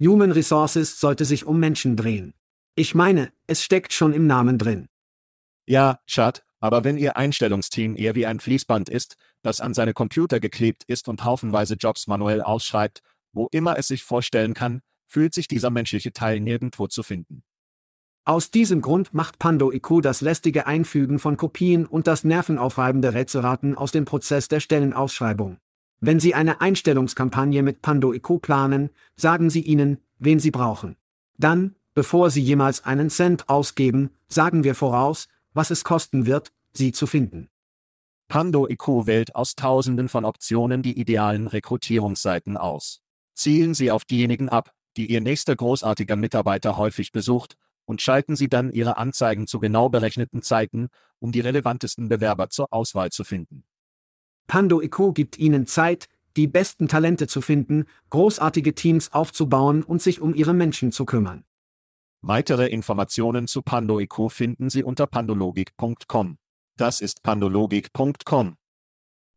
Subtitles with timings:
[0.00, 2.34] Human Resources sollte sich um Menschen drehen.
[2.74, 4.88] Ich meine, es steckt schon im Namen drin.
[5.66, 10.40] Ja, Schad, aber wenn Ihr Einstellungsteam eher wie ein Fließband ist, das an seine Computer
[10.40, 13.02] geklebt ist und haufenweise Jobs manuell ausschreibt,
[13.32, 17.44] wo immer es sich vorstellen kann, fühlt sich dieser menschliche Teil nirgendwo zu finden.
[18.24, 23.76] Aus diesem Grund macht Pando IQ das lästige Einfügen von Kopien und das nervenaufreibende Rätselraten
[23.76, 25.58] aus dem Prozess der Stellenausschreibung.
[26.00, 30.96] Wenn Sie eine Einstellungskampagne mit Pando IQ planen, sagen Sie ihnen, wen Sie brauchen.
[31.38, 36.92] Dann, bevor Sie jemals einen Cent ausgeben, sagen wir voraus, was es kosten wird, sie
[36.92, 37.48] zu finden.
[38.28, 43.00] Pando IQ wählt aus Tausenden von Optionen die idealen Rekrutierungsseiten aus.
[43.34, 48.48] Zielen Sie auf diejenigen ab, die Ihr nächster großartiger Mitarbeiter häufig besucht, und schalten Sie
[48.48, 50.88] dann Ihre Anzeigen zu genau berechneten Zeiten,
[51.18, 53.64] um die relevantesten Bewerber zur Auswahl zu finden.
[54.46, 60.20] Pando IQ gibt Ihnen Zeit, die besten Talente zu finden, großartige Teams aufzubauen und sich
[60.20, 61.44] um Ihre Menschen zu kümmern.
[62.22, 66.38] Weitere Informationen zu PandoIQ finden Sie unter pandologik.com.
[66.76, 68.56] Das ist pandologik.com.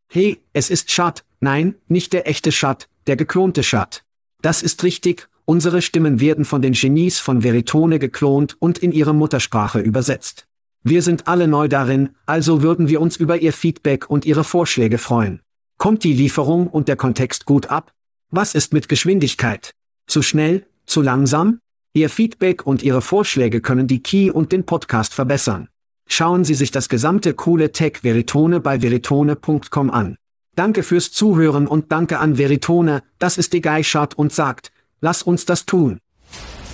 [0.08, 1.26] Hey, es ist Schad.
[1.42, 4.06] Nein, nicht der echte Schad, der geklonte Schad.
[4.42, 9.14] Das ist richtig, unsere Stimmen werden von den Genies von Veritone geklont und in ihre
[9.14, 10.47] Muttersprache übersetzt.
[10.90, 14.98] Wir sind alle neu darin, also würden wir uns über Ihr Feedback und Ihre Vorschläge
[14.98, 15.42] freuen.
[15.78, 17.92] Kommt die Lieferung und der Kontext gut ab?
[18.32, 19.74] Was ist mit Geschwindigkeit?
[20.08, 20.66] Zu schnell?
[20.86, 21.60] Zu langsam?
[21.92, 25.68] Ihr Feedback und Ihre Vorschläge können die Key und den Podcast verbessern.
[26.08, 30.16] Schauen Sie sich das gesamte coole Tech Veritone bei veritone.com an.
[30.56, 34.72] Danke fürs Zuhören und danke an Veritone, das ist die Geischart und sagt,
[35.02, 36.00] lass uns das tun.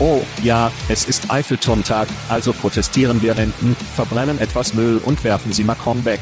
[0.00, 5.64] Oh, ja, es ist Eiffelturmtag, also protestieren wir Renten, verbrennen etwas Müll und werfen sie
[5.64, 6.20] Macron weg.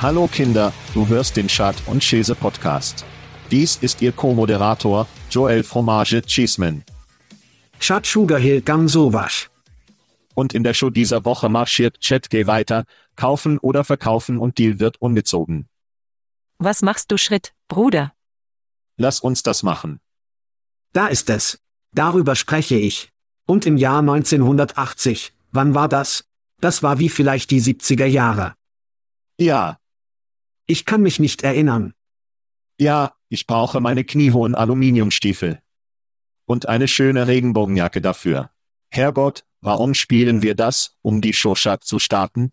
[0.00, 3.04] Hallo Kinder, du hörst den Schad und Schäse Podcast.
[3.50, 6.82] Dies ist Ihr Co-Moderator, Joel Fromage Cheeseman.
[7.78, 9.50] Schad Sugar Hill Gang sowas.
[10.34, 12.84] Und in der Show dieser Woche marschiert Chat G weiter,
[13.16, 15.68] kaufen oder verkaufen und Deal wird umgezogen.
[16.56, 18.14] Was machst du Schritt, Bruder?
[18.96, 20.00] Lass uns das machen.
[20.94, 21.60] Da ist es.
[21.92, 23.10] Darüber spreche ich.
[23.46, 26.24] Und im Jahr 1980, wann war das?
[26.60, 28.54] Das war wie vielleicht die 70er Jahre.
[29.38, 29.78] Ja.
[30.66, 31.94] Ich kann mich nicht erinnern.
[32.78, 35.60] Ja, ich brauche meine kniehohen Aluminiumstiefel.
[36.46, 38.50] Und eine schöne Regenbogenjacke dafür.
[38.90, 42.50] Herrgott, Warum spielen wir das, um die Showshot zu starten?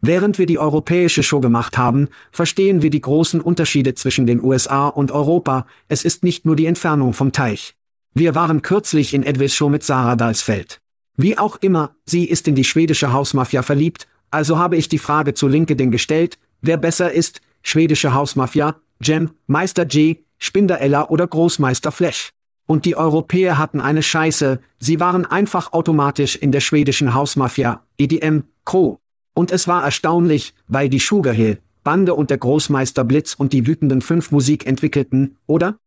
[0.00, 4.86] Während wir die europäische Show gemacht haben, verstehen wir die großen Unterschiede zwischen den USA
[4.86, 7.74] und Europa, es ist nicht nur die Entfernung vom Teich.
[8.14, 10.80] Wir waren kürzlich in Edwis Show mit Sarah Dalsfeld.
[11.16, 15.32] Wie auch immer, sie ist in die schwedische Hausmafia verliebt, also habe ich die Frage
[15.32, 21.90] zu LinkedIn gestellt, wer besser ist, schwedische Hausmafia, Jem, Meister G, Spinder Ella oder Großmeister
[21.90, 22.32] Flash.
[22.66, 28.44] Und die Europäer hatten eine Scheiße, sie waren einfach automatisch in der schwedischen Hausmafia, EDM,
[28.64, 29.00] Co.
[29.32, 33.66] Und es war erstaunlich, weil die Sugar Hill, Bande und der Großmeister Blitz und die
[33.66, 35.78] wütenden Fünf Musik entwickelten, oder?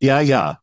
[0.00, 0.61] Ja, ja.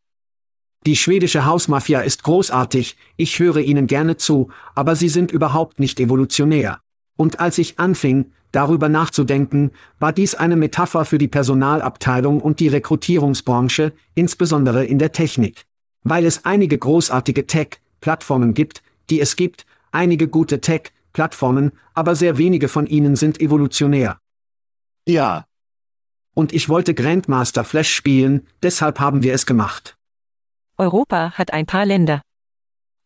[0.85, 5.99] Die schwedische Hausmafia ist großartig, ich höre ihnen gerne zu, aber sie sind überhaupt nicht
[5.99, 6.79] evolutionär.
[7.17, 12.69] Und als ich anfing, darüber nachzudenken, war dies eine Metapher für die Personalabteilung und die
[12.69, 15.65] Rekrutierungsbranche, insbesondere in der Technik.
[16.03, 22.69] Weil es einige großartige Tech-Plattformen gibt, die es gibt, einige gute Tech-Plattformen, aber sehr wenige
[22.69, 24.17] von ihnen sind evolutionär.
[25.05, 25.45] Ja.
[26.33, 29.98] Und ich wollte Grandmaster Flash spielen, deshalb haben wir es gemacht.
[30.79, 32.21] Europa hat ein paar Länder.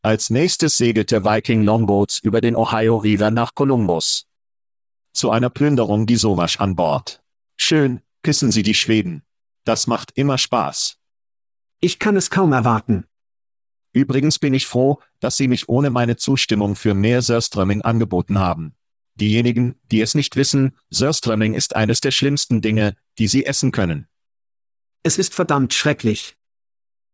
[0.04, 4.28] Als nächstes segelte Viking Longboats über den Ohio River nach Columbus
[5.14, 7.22] zu einer Plünderung die Sowasch an Bord.
[7.56, 9.24] Schön, küssen Sie die Schweden.
[9.64, 10.98] Das macht immer Spaß.
[11.80, 13.06] Ich kann es kaum erwarten.
[13.92, 18.76] Übrigens bin ich froh, dass Sie mich ohne meine Zustimmung für mehr Surströmming angeboten haben.
[19.16, 24.08] Diejenigen, die es nicht wissen, Surströmming ist eines der schlimmsten Dinge, die Sie essen können.
[25.04, 26.36] Es ist verdammt schrecklich.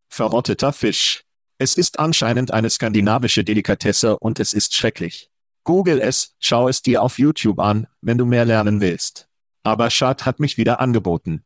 [0.10, 1.24] Verrotteter Fisch.
[1.58, 5.30] Es ist anscheinend eine skandinavische Delikatesse und es ist schrecklich.
[5.64, 9.28] Google es, schau es dir auf YouTube an, wenn du mehr lernen willst.
[9.64, 11.44] Aber Schad hat mich wieder angeboten.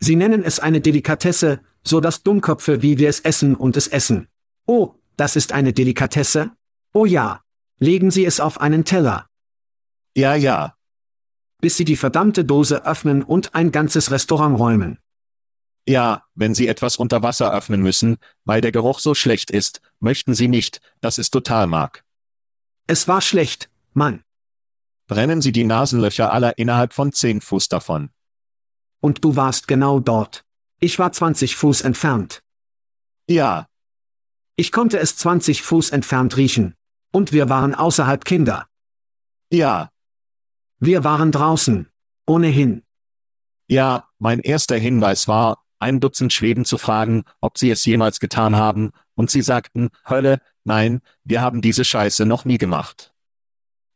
[0.00, 4.28] Sie nennen es eine Delikatesse, so dass Dummköpfe wie wir es essen und es essen.
[4.66, 6.50] Oh, das ist eine Delikatesse?
[6.92, 7.42] Oh ja.
[7.80, 9.28] Legen Sie es auf einen Teller.
[10.16, 10.74] Ja, ja.
[11.60, 14.98] Bis sie die verdammte Dose öffnen und ein ganzes Restaurant räumen.
[15.88, 20.34] Ja, wenn Sie etwas unter Wasser öffnen müssen, weil der Geruch so schlecht ist, möchten
[20.34, 22.04] Sie nicht, dass es total mag.
[22.86, 24.22] Es war schlecht, Mann.
[25.06, 28.10] Brennen Sie die Nasenlöcher aller innerhalb von 10 Fuß davon.
[29.00, 30.44] Und du warst genau dort.
[30.80, 32.42] Ich war 20 Fuß entfernt.
[33.26, 33.66] Ja,
[34.56, 36.74] Ich konnte es 20 Fuß entfernt riechen.
[37.12, 38.66] Und wir waren außerhalb Kinder.
[39.50, 39.88] ja,
[40.80, 41.88] Wir waren draußen.
[42.26, 42.82] Ohnehin.
[43.68, 48.56] ja, mein erster Hinweis war, ein Dutzend Schweden zu fragen, ob sie es jemals getan
[48.56, 53.12] haben, und sie sagten, Hölle, nein, wir haben diese Scheiße noch nie gemacht.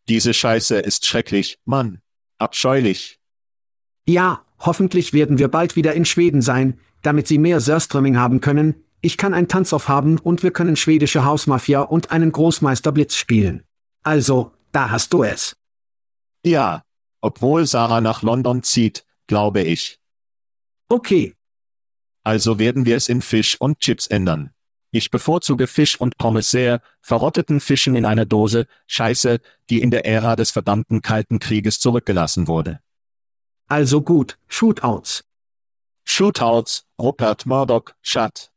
[0.08, 2.00] Diese Scheiße ist schrecklich, Mann.
[2.38, 3.20] Abscheulich.
[4.06, 8.75] Ja, hoffentlich werden wir bald wieder in Schweden sein, damit sie mehr Sörströmming haben können.
[9.00, 13.64] Ich kann ein Tanzauf haben und wir können schwedische Hausmafia und einen Großmeister Blitz spielen.
[14.02, 15.56] Also, da hast du es.
[16.44, 16.82] Ja,
[17.20, 20.00] obwohl Sarah nach London zieht, glaube ich.
[20.88, 21.34] Okay,
[22.24, 24.52] Also werden wir es in Fisch und Chips ändern.
[24.90, 29.40] Ich bevorzuge Fisch und Pommes sehr, verrotteten Fischen in einer Dose, Scheiße,
[29.70, 32.80] die in der Ära des verdammten Kalten Krieges zurückgelassen wurde.
[33.69, 35.24] also gut, Shootouts.
[36.04, 38.50] Shootouts, Rupert Murdoch, Shut.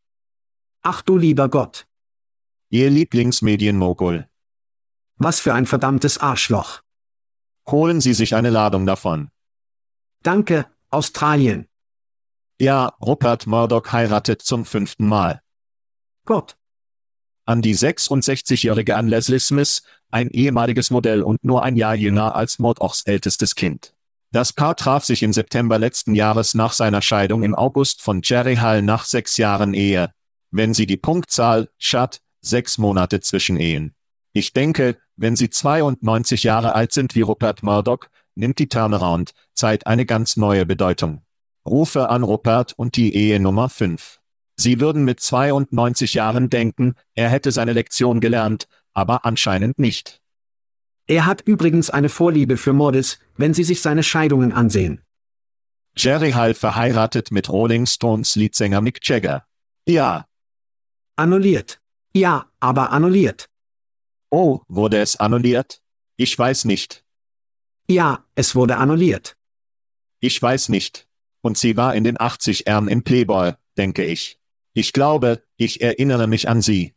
[0.81, 1.87] Ach du lieber Gott.
[2.69, 4.27] Ihr Lieblingsmedienmogul.
[5.17, 6.81] Was für ein verdammtes Arschloch.
[7.67, 9.29] Holen Sie sich eine Ladung davon.
[10.21, 11.67] Danke, Australien.
[12.59, 15.41] Ja, Rupert Murdoch heiratet zum fünften Mal.
[16.23, 16.55] Gott.
[17.45, 22.57] An die 66-jährige Anne Leslie Smith, ein ehemaliges Modell und nur ein Jahr jünger als
[22.57, 23.93] Murdochs ältestes Kind.
[24.31, 28.55] Das Paar traf sich im September letzten Jahres nach seiner Scheidung im August von Jerry
[28.55, 30.11] Hall nach sechs Jahren Ehe.
[30.49, 33.95] Wenn Sie die Punktzahl, Schat, sechs Monate zwischen Ehen.
[34.31, 40.05] Ich denke, wenn Sie 92 Jahre alt sind wie Rupert Murdoch, nimmt die Turnaround-Zeit eine
[40.05, 41.24] ganz neue Bedeutung.
[41.65, 44.19] Rufe an Rupert und die Ehe Nummer 5.
[44.57, 50.21] Sie würden mit 92 Jahren denken, er hätte seine Lektion gelernt, aber anscheinend nicht.
[51.07, 55.01] Er hat übrigens eine Vorliebe für Mordes, wenn Sie sich seine Scheidungen ansehen.
[55.97, 59.45] Jerry Hall verheiratet mit Rolling Stones Leadsänger Mick Jagger.
[59.87, 60.25] Ja,
[61.17, 61.79] Annulliert.
[62.13, 63.49] Ja, aber annulliert.
[64.29, 65.81] oh, wurde es annulliert?
[66.17, 67.05] Ich weiß nicht.
[67.87, 69.37] Ja, es wurde annulliert.
[70.19, 71.07] Ich weiß nicht.
[71.45, 74.39] Und sie war in den 80 Ern in Playboy, denke ich.
[74.73, 76.95] Ich glaube, ich erinnere mich an sie.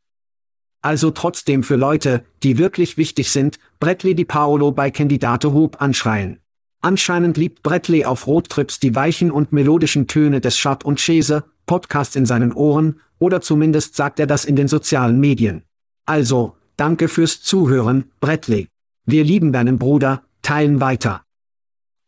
[0.80, 6.40] Also trotzdem für Leute, die wirklich wichtig sind, Bradley Di Paolo bei Candidate Hoop anschreien.
[6.80, 12.16] Anscheinend liebt Bradley auf Roadtrips die weichen und melodischen Töne des Chart und Chase, Podcast
[12.16, 15.64] in seinen Ohren, oder zumindest sagt er das in den sozialen Medien.
[16.06, 18.68] Also, danke fürs Zuhören, Bradley.
[19.04, 21.22] Wir lieben deinen Bruder, teilen weiter.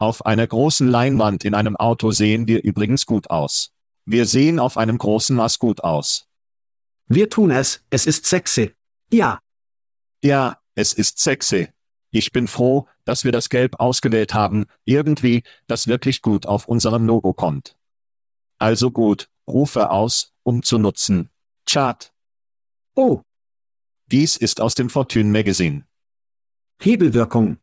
[0.01, 3.75] Auf einer großen Leinwand in einem Auto sehen wir übrigens gut aus.
[4.07, 6.27] Wir sehen auf einem großen Maß gut aus.
[7.07, 8.75] Wir tun es, es ist sexy.
[9.13, 9.41] Ja,
[10.23, 11.69] Ja, es ist sexy.
[12.11, 17.07] Ich bin froh, dass wir das Gelb ausgewählt haben, irgendwie, das wirklich gut auf unserem
[17.07, 17.77] Logo kommt.
[18.59, 21.29] Also gut, rufe aus, um zu nutzen.
[21.67, 22.11] Chat.
[22.95, 23.21] oh,
[24.07, 25.85] Dies ist aus dem Fortune Magazine.
[26.81, 27.59] Hebelwirkung.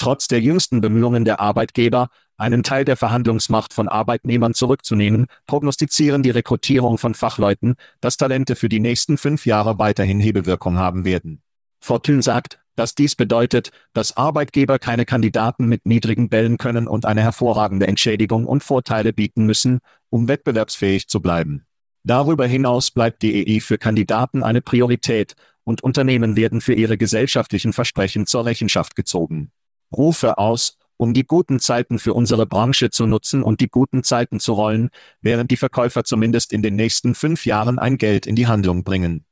[0.00, 2.08] Trotz der jüngsten Bemühungen der Arbeitgeber,
[2.38, 8.70] einen Teil der Verhandlungsmacht von Arbeitnehmern zurückzunehmen, prognostizieren die Rekrutierung von Fachleuten, dass Talente für
[8.70, 11.42] die nächsten fünf Jahre weiterhin Hebelwirkung haben werden.
[11.80, 17.20] Fortune sagt, dass dies bedeutet, dass Arbeitgeber keine Kandidaten mit niedrigen Bällen können und eine
[17.20, 21.66] hervorragende Entschädigung und Vorteile bieten müssen, um wettbewerbsfähig zu bleiben.
[22.04, 27.74] Darüber hinaus bleibt die EI für Kandidaten eine Priorität, und Unternehmen werden für ihre gesellschaftlichen
[27.74, 29.52] Versprechen zur Rechenschaft gezogen.
[29.92, 34.38] Rufe aus, um die guten Zeiten für unsere Branche zu nutzen und die guten Zeiten
[34.38, 34.90] zu rollen,
[35.22, 39.24] während die Verkäufer zumindest in den nächsten fünf Jahren ein Geld in die Handlung bringen.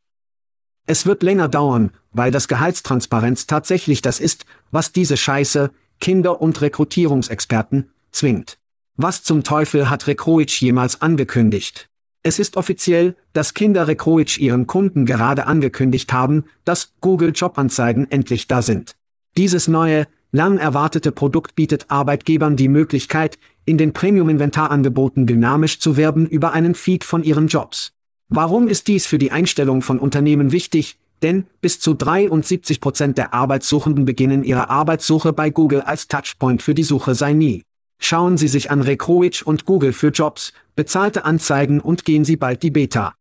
[0.86, 6.62] Es wird länger dauern, weil das Gehaltstransparenz tatsächlich das ist, was diese Scheiße, Kinder- und
[6.62, 8.58] Rekrutierungsexperten, zwingt.
[8.96, 11.90] Was zum Teufel hat Recruitch jemals angekündigt?
[12.22, 18.48] Es ist offiziell, dass Kinder Recruitch ihren Kunden gerade angekündigt haben, dass Google Jobanzeigen endlich
[18.48, 18.96] da sind.
[19.36, 26.26] Dieses neue, lang erwartete Produkt bietet Arbeitgebern die Möglichkeit, in den Premium-Inventarangeboten dynamisch zu werben
[26.26, 27.92] über einen Feed von ihren Jobs.
[28.28, 30.98] Warum ist dies für die Einstellung von Unternehmen wichtig?
[31.22, 36.74] Denn bis zu 73 Prozent der Arbeitssuchenden beginnen ihre Arbeitssuche bei Google als Touchpoint für
[36.74, 37.62] die Suche sei nie.
[37.98, 42.62] Schauen Sie sich an Recruitch und Google für Jobs, bezahlte Anzeigen und gehen Sie bald
[42.62, 43.14] die Beta.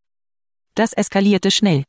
[0.76, 1.82] Das eskalierte schnell.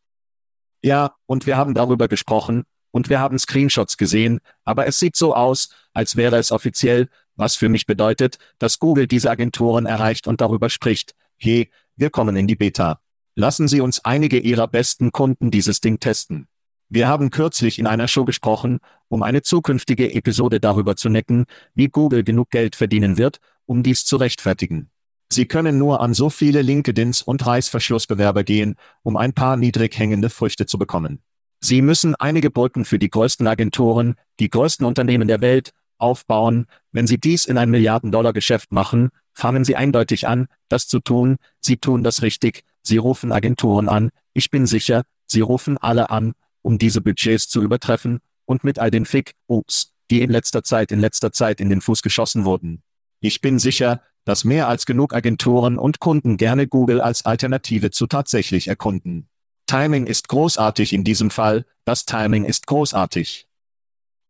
[0.82, 5.36] Ja, und wir haben darüber gesprochen, Und wir haben Screenshots gesehen, aber es sieht so
[5.36, 10.42] aus, als wäre es offiziell, was für mich bedeutet, dass Google diese Agenturen erreicht und
[10.42, 11.16] darüber spricht.
[11.38, 13.00] Hey, wir kommen in die Beta.
[13.36, 16.48] Lassen Sie uns einige Ihrer besten Kunden dieses Ding testen.
[16.90, 21.88] Wir haben kürzlich in einer Show gesprochen, um eine zukünftige Episode darüber zu necken, wie
[21.88, 24.90] Google genug Geld verdienen wird, um dies zu rechtfertigen.
[25.32, 30.32] Sie können nur an so viele LinkedIns und Reißverschlussbewerber gehen, um ein paar niedrig hängende
[30.32, 31.22] Früchte zu bekommen.
[31.62, 36.66] Sie müssen einige Brücken für die größten Agenturen, die größten Unternehmen der Welt, aufbauen.
[36.92, 41.38] Wenn Sie dies in ein Milliarden-Dollar-Geschäft machen, fangen Sie eindeutig an, das zu tun.
[41.60, 42.64] Sie tun das richtig.
[42.82, 44.10] Sie rufen Agenturen an.
[44.34, 48.92] Ich bin sicher, Sie rufen alle an, um diese Budgets zu übertreffen und mit all
[48.92, 52.82] den Fick-Ups, die in letzter Zeit in letzter Zeit in den Fuß geschossen wurden.
[53.20, 58.08] Ich bin sicher, dass mehr als genug Agenturen und Kunden gerne Google als Alternative zu
[58.08, 59.28] tatsächlich erkunden.
[59.70, 63.48] Timing ist großartig in diesem Fall, das Timing ist großartig.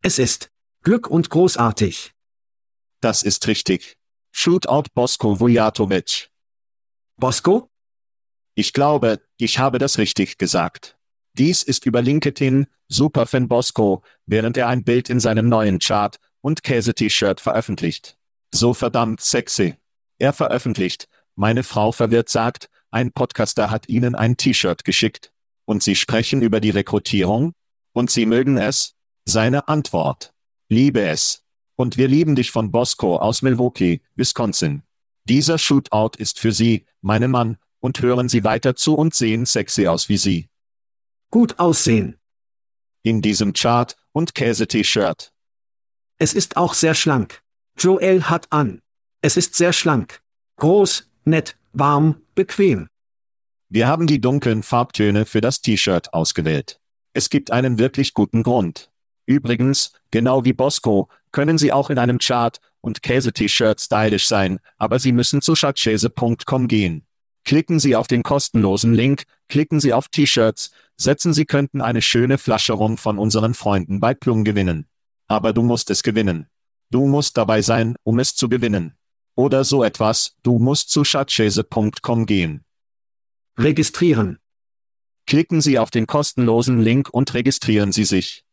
[0.02, 0.52] Es ist
[0.84, 2.12] Glück und großartig.
[3.00, 3.96] Das ist richtig.
[4.34, 6.30] Shootout Bosko Vujatovic.
[7.16, 7.72] Bosco?
[8.54, 10.98] Ich glaube, ich habe das richtig gesagt.
[11.38, 16.64] Dies ist über LinkedIn, Superfan Bosco, während er ein Bild in seinem neuen Chart und
[16.64, 18.18] Käse-T-Shirt veröffentlicht.
[18.54, 19.78] So verdammt sexy.
[20.18, 25.32] Er veröffentlicht, meine Frau verwirrt sagt, ein Podcaster hat Ihnen ein T-Shirt geschickt.
[25.66, 27.54] Und Sie sprechen über die Rekrutierung?
[27.94, 28.96] Und Sie mögen es?
[29.26, 30.34] Seine Antwort.
[30.70, 31.44] Liebe es.
[31.76, 34.84] Und wir lieben dich von Bosco aus Milwaukee, Wisconsin.
[35.26, 39.88] Dieser Shootout ist für Sie, meine Mann, und hören Sie weiter zu und sehen sexy
[39.88, 40.50] aus wie Sie.
[41.30, 42.18] Gut aussehen.
[43.04, 45.32] In diesem Chart und Käse-T-Shirt.
[46.18, 47.42] Es ist auch sehr schlank.
[47.78, 48.82] Joel hat an.
[49.22, 50.22] Es ist sehr schlank.
[50.58, 52.88] Groß, nett, warm, bequem.
[53.68, 56.80] Wir haben die dunklen Farbtöne für das T-Shirt ausgewählt.
[57.12, 58.92] Es gibt einen wirklich guten Grund.
[59.26, 65.00] Übrigens, genau wie Bosco, können Sie auch in einem Chart und Käse-T-Shirt stylisch sein, aber
[65.00, 67.06] Sie müssen zu schatzschäse.com gehen.
[67.44, 72.38] Klicken Sie auf den kostenlosen Link, klicken Sie auf T-Shirts, setzen Sie könnten eine schöne
[72.38, 74.88] Flasche rum von unseren Freunden bei Plum gewinnen.
[75.28, 76.48] Aber du musst es gewinnen.
[76.90, 78.96] Du musst dabei sein, um es zu gewinnen.
[79.40, 82.66] Oder so etwas, du musst zu schatzschäse.com gehen.
[83.58, 84.38] Registrieren.
[85.28, 88.44] Klicken Sie auf den kostenlosen Link und registrieren Sie sich.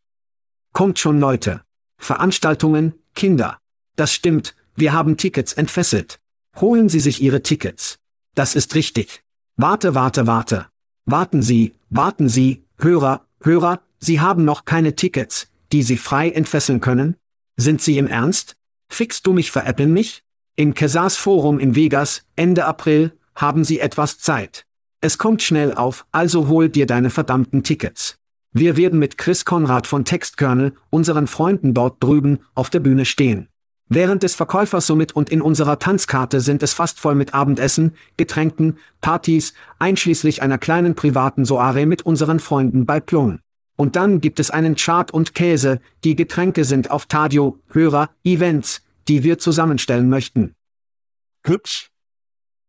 [0.73, 1.62] Kommt schon Leute.
[1.99, 3.59] Veranstaltungen, Kinder.
[3.97, 6.21] Das stimmt, wir haben Tickets entfesselt.
[6.55, 7.99] Holen Sie sich Ihre Tickets.
[8.37, 9.25] Das ist richtig.
[9.57, 10.69] Warte, warte, warte.
[11.05, 16.81] Warten Sie, warten Sie, Hörer, Hörer, Sie haben noch keine Tickets, die Sie frei entfesseln
[16.81, 17.16] können?
[17.57, 18.55] Sind Sie im Ernst?
[18.88, 20.23] Fixst du mich veräppeln mich?
[20.59, 24.65] Im Kesars Forum in Vegas, Ende April, haben Sie etwas Zeit.
[25.03, 28.17] Es kommt schnell auf, also hol dir deine verdammten Tickets.
[28.53, 33.49] Wir werden mit Chris Konrad von Textkernel, unseren Freunden dort drüben, auf der Bühne stehen.
[33.91, 38.79] Während des Verkäufers somit und in unserer Tanzkarte sind es fast voll mit Abendessen, Getränken,
[39.03, 43.41] Partys, einschließlich einer kleinen privaten Soare mit unseren Freunden bei Plon.
[43.77, 48.81] Und dann gibt es einen Chart und Käse, die Getränke sind auf Tadio, Hörer, Events,
[49.09, 50.55] die wir zusammenstellen möchten.
[51.45, 51.91] Hübsch.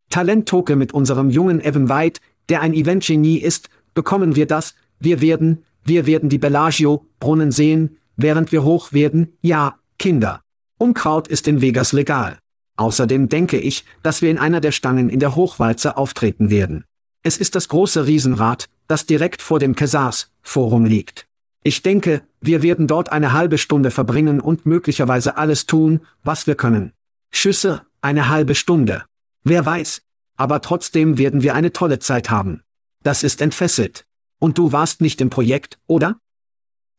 [0.09, 5.63] Talenttoke mit unserem jungen Evan White, der ein Eventgenie ist, bekommen wir das, wir werden,
[5.83, 10.41] wir werden die Bellagio, Brunnen sehen, während wir hoch werden, ja, Kinder.
[10.77, 12.37] Unkraut ist in Vegas legal.
[12.77, 16.85] Außerdem denke ich, dass wir in einer der Stangen in der Hochwalze auftreten werden.
[17.23, 21.26] Es ist das große Riesenrad, das direkt vor dem Kesars Forum liegt.
[21.63, 26.55] Ich denke, wir werden dort eine halbe Stunde verbringen und möglicherweise alles tun, was wir
[26.55, 26.93] können.
[27.31, 29.05] Schüsse, eine halbe Stunde.
[29.43, 30.01] Wer weiß.
[30.35, 32.63] Aber trotzdem werden wir eine tolle Zeit haben.
[33.03, 34.05] Das ist entfesselt.
[34.39, 36.19] Und du warst nicht im Projekt, oder?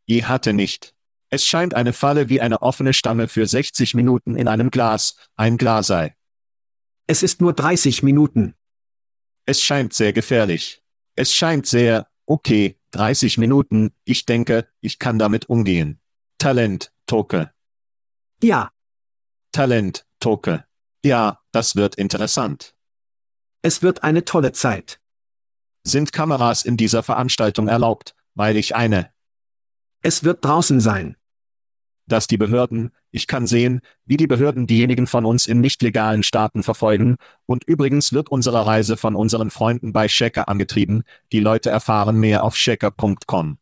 [0.06, 0.94] Ich hatte nicht.
[1.30, 5.58] Es scheint eine Falle wie eine offene Stange für 60 Minuten in einem Glas, ein
[5.58, 6.16] Glas sei.
[7.06, 8.54] Es ist nur 30 Minuten.
[9.44, 10.82] Es scheint sehr gefährlich.
[11.14, 16.00] Es scheint sehr, okay, 30 Minuten, ich denke, ich kann damit umgehen.
[16.38, 17.52] Talent, Toke.
[18.42, 18.70] Ja.
[19.52, 20.64] Talent, Toke.
[21.04, 22.74] Ja, das wird interessant.
[23.62, 25.00] Es wird eine tolle Zeit.
[25.82, 29.12] Sind Kameras in dieser Veranstaltung erlaubt, weil ich eine.
[30.00, 31.16] Es wird draußen sein.
[32.08, 36.22] Dass die Behörden, ich kann sehen, wie die Behörden diejenigen von uns in nicht legalen
[36.22, 41.70] Staaten verfolgen, und übrigens wird unsere Reise von unseren Freunden bei Checker angetrieben, die Leute
[41.70, 43.58] erfahren mehr auf checker.com.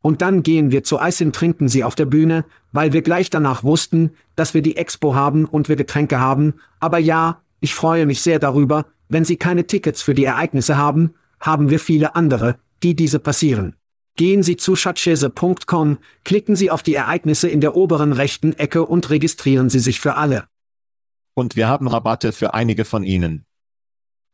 [0.00, 3.64] Und dann gehen wir zu Eisen trinken sie auf der Bühne, weil wir gleich danach
[3.64, 8.20] wussten, dass wir die Expo haben und wir Getränke haben, aber ja, ich freue mich
[8.20, 12.94] sehr darüber, wenn Sie keine Tickets für die Ereignisse haben, haben wir viele andere, die
[12.94, 13.74] diese passieren.
[14.16, 19.10] Gehen Sie zu schatzschäse.com, klicken Sie auf die Ereignisse in der oberen rechten Ecke und
[19.10, 20.48] registrieren Sie sich für alle.
[21.34, 23.44] Und wir haben Rabatte für einige von Ihnen.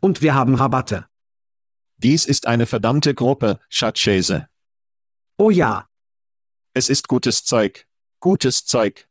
[0.00, 1.06] Und wir haben Rabatte.
[1.96, 4.48] Dies ist eine verdammte Gruppe, Schatzschäse.
[5.36, 5.88] Oh ja,
[6.74, 7.86] Es ist gutes Zeug.
[8.20, 9.08] Gutes Zeug.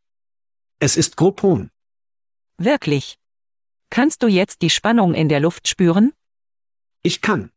[0.79, 1.69] es ist Groupon.
[2.57, 3.17] Wirklich.
[3.89, 6.13] Kannst du jetzt die Spannung in der Luft spüren?
[7.03, 7.51] Ich kann.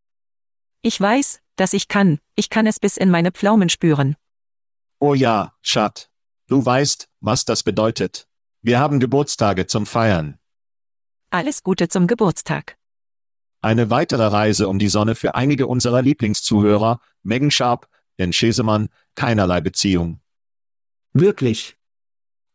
[0.83, 4.17] Ich weiß, dass ich kann, ich kann es bis in meine Pflaumen spüren.
[4.99, 6.11] Oh ja, Schat.
[6.47, 8.29] Du weißt, was das bedeutet.
[8.63, 10.39] Wir haben Geburtstage zum Feiern.
[11.31, 12.77] Alles Gute zum Geburtstag.
[13.61, 19.61] Eine weitere Reise um die Sonne für einige unserer Lieblingszuhörer, Megan Sharp, Dan Schesemann, keinerlei
[19.61, 20.21] Beziehung.
[21.13, 21.77] Wirklich.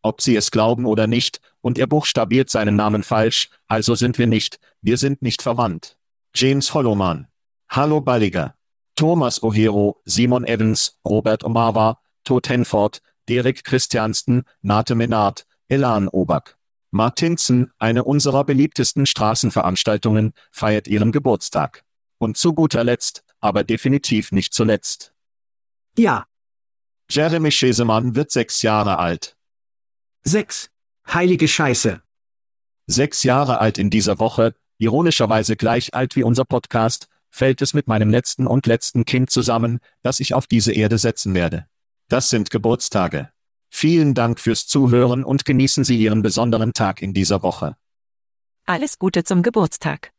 [0.01, 4.27] Ob Sie es glauben oder nicht, und er buchstabiert seinen Namen falsch, also sind wir
[4.27, 5.97] nicht, wir sind nicht verwandt.
[6.33, 7.27] James Holloman.
[7.69, 8.55] Hallo Balliger.
[8.99, 16.57] Thomas O'Hero, Simon Evans, Robert Omawa, Todd Henford, Derek Christiansen, Nate Menard, Elan Oback.
[16.91, 21.85] Martinsen, eine unserer beliebtesten Straßenveranstaltungen, feiert ihren Geburtstag.
[22.17, 25.13] Und zu guter Letzt, aber definitiv nicht zuletzt.
[25.97, 26.25] Ja.
[27.09, 29.37] Jeremy Schesemann wird sechs Jahre alt.
[30.23, 30.71] Sechs.
[31.07, 32.01] Heilige Scheiße.
[32.85, 37.87] Sechs Jahre alt in dieser Woche, ironischerweise gleich alt wie unser Podcast, fällt es mit
[37.87, 41.67] meinem letzten und letzten Kind zusammen, das ich auf diese Erde setzen werde.
[42.07, 43.29] Das sind Geburtstage.
[43.69, 47.77] Vielen Dank fürs Zuhören und genießen Sie Ihren besonderen Tag in dieser Woche.
[48.65, 50.11] Alles Gute zum Geburtstag.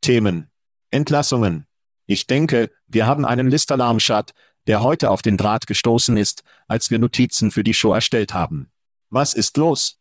[0.00, 0.50] Themen.
[0.90, 1.66] Entlassungen.
[2.06, 4.34] Ich denke, wir haben einen Listalarm-Chat,
[4.66, 8.70] der heute auf den Draht gestoßen ist, als wir Notizen für die Show erstellt haben.
[9.10, 10.00] Was ist los?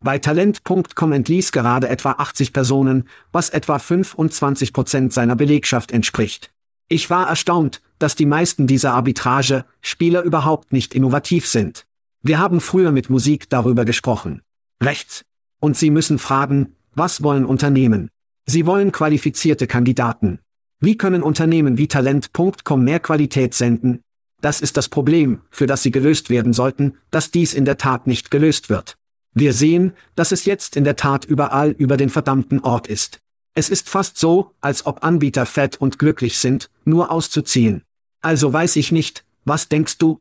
[0.00, 6.52] Bei Talent.com entließ gerade etwa 80 Personen, was etwa 25 Prozent seiner Belegschaft entspricht.
[6.88, 11.84] Ich war erstaunt, dass die meisten dieser Arbitrage-Spieler überhaupt nicht innovativ sind.
[12.22, 14.42] Wir haben früher mit Musik darüber gesprochen.
[14.82, 15.24] Rechts.
[15.60, 18.08] Und Sie müssen fragen, was wollen Unternehmen?
[18.46, 20.38] Sie wollen qualifizierte Kandidaten.
[20.80, 24.00] Wie können Unternehmen wie Talent.com mehr Qualität senden?
[24.40, 28.06] Das ist das Problem, für das sie gelöst werden sollten, dass dies in der Tat
[28.06, 28.97] nicht gelöst wird.
[29.34, 33.20] Wir sehen, dass es jetzt in der Tat überall über den verdammten Ort ist.
[33.54, 37.82] Es ist fast so, als ob Anbieter fett und glücklich sind, nur auszuziehen.
[38.20, 40.20] Also weiß ich nicht, was denkst du?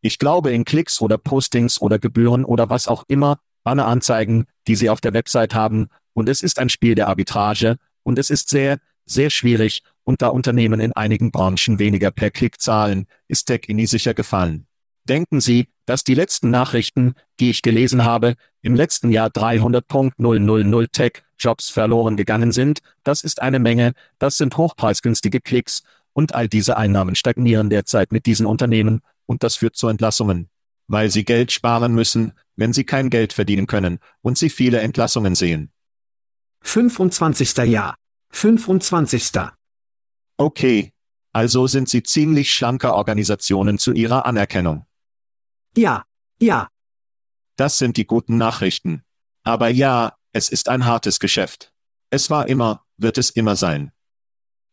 [0.00, 4.90] Ich glaube in Klicks oder Postings oder Gebühren oder was auch immer, Banneranzeigen, die Sie
[4.90, 8.78] auf der Website haben, und es ist ein Spiel der Arbitrage, und es ist sehr,
[9.06, 13.86] sehr schwierig, und da Unternehmen in einigen Branchen weniger per Klick zahlen, ist Tech Ini
[13.86, 14.66] sicher gefallen.
[15.08, 21.70] Denken Sie, dass die letzten Nachrichten, die ich gelesen habe, im letzten Jahr 300.000 Tech-Jobs
[21.70, 22.80] verloren gegangen sind?
[23.02, 28.26] Das ist eine Menge, das sind hochpreisgünstige Klicks, und all diese Einnahmen stagnieren derzeit mit
[28.26, 30.48] diesen Unternehmen, und das führt zu Entlassungen.
[30.86, 35.34] Weil sie Geld sparen müssen, wenn sie kein Geld verdienen können, und sie viele Entlassungen
[35.34, 35.70] sehen.
[36.62, 37.56] 25.
[37.68, 37.96] Jahr.
[38.30, 39.32] 25.
[40.36, 40.90] Okay.
[41.32, 44.86] Also sind sie ziemlich schlanke Organisationen zu ihrer Anerkennung.
[45.76, 46.04] Ja,
[46.40, 46.68] ja,
[47.56, 49.02] Das sind die guten Nachrichten.
[49.44, 51.72] Aber ja, es ist ein hartes Geschäft.
[52.10, 53.92] Es war immer, wird es immer sein.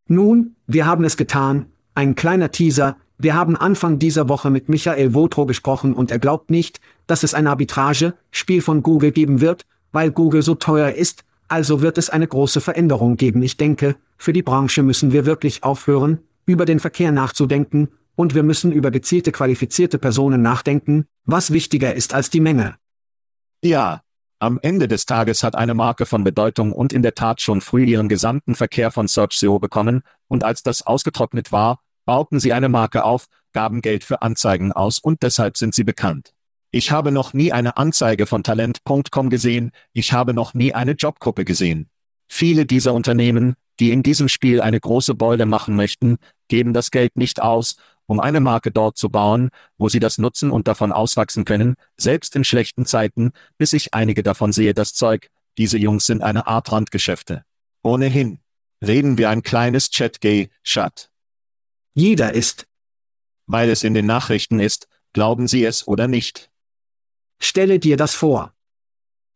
[0.07, 5.13] Nun, wir haben es getan, ein kleiner Teaser, wir haben Anfang dieser Woche mit Michael
[5.13, 10.09] Wotro gesprochen und er glaubt nicht, dass es ein Arbitrage-Spiel von Google geben wird, weil
[10.09, 13.43] Google so teuer ist, also wird es eine große Veränderung geben.
[13.43, 17.89] Ich denke, für die Branche müssen wir wirklich aufhören, über den Verkehr nachzudenken,
[18.21, 22.75] und wir müssen über gezielte qualifizierte Personen nachdenken, was wichtiger ist als die Menge.
[23.63, 24.03] Ja,
[24.37, 27.83] am Ende des Tages hat eine Marke von Bedeutung und in der Tat schon früh
[27.83, 33.05] ihren gesamten Verkehr von SearchSEO bekommen, und als das ausgetrocknet war, bauten sie eine Marke
[33.05, 36.31] auf, gaben Geld für Anzeigen aus und deshalb sind sie bekannt.
[36.69, 41.43] Ich habe noch nie eine Anzeige von Talent.com gesehen, ich habe noch nie eine Jobgruppe
[41.43, 41.89] gesehen.
[42.27, 46.17] Viele dieser Unternehmen, die in diesem Spiel eine große Beule machen möchten,
[46.49, 47.77] geben das Geld nicht aus,
[48.11, 52.35] um eine Marke dort zu bauen, wo sie das nutzen und davon auswachsen können, selbst
[52.35, 56.73] in schlechten Zeiten, bis ich einige davon sehe das Zeug, diese Jungs sind eine Art
[56.73, 57.45] Randgeschäfte.
[57.83, 58.39] Ohnehin.
[58.85, 61.09] Reden wir ein kleines Chat-Gay-Chat.
[61.93, 62.67] Jeder ist.
[63.45, 66.51] Weil es in den Nachrichten ist, glauben Sie es oder nicht.
[67.39, 68.53] Stelle dir das vor.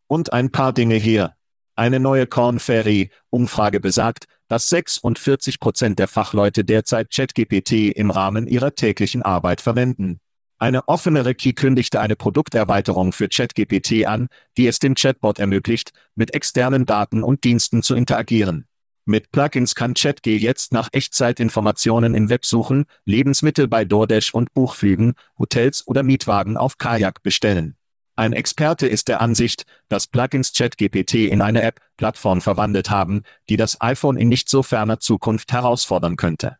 [0.08, 1.38] Und ein paar Dinge hier.
[1.76, 8.48] Eine neue Corn Ferry Umfrage besagt, dass 46 Prozent der Fachleute derzeit ChatGPT im Rahmen
[8.48, 10.20] ihrer täglichen Arbeit verwenden.
[10.58, 16.34] Eine offene Regie kündigte eine Produkterweiterung für ChatGPT an, die es dem Chatbot ermöglicht, mit
[16.34, 18.66] externen Daten und Diensten zu interagieren.
[19.08, 25.14] Mit Plugins kann ChatG jetzt nach Echtzeitinformationen im Web suchen, Lebensmittel bei DoorDash und Buchfliegen,
[25.38, 27.76] Hotels oder Mietwagen auf Kajak bestellen.
[28.18, 33.82] Ein Experte ist der Ansicht, dass Plugins ChatGPT in eine App-Plattform verwandelt haben, die das
[33.82, 36.58] iPhone in nicht so ferner Zukunft herausfordern könnte.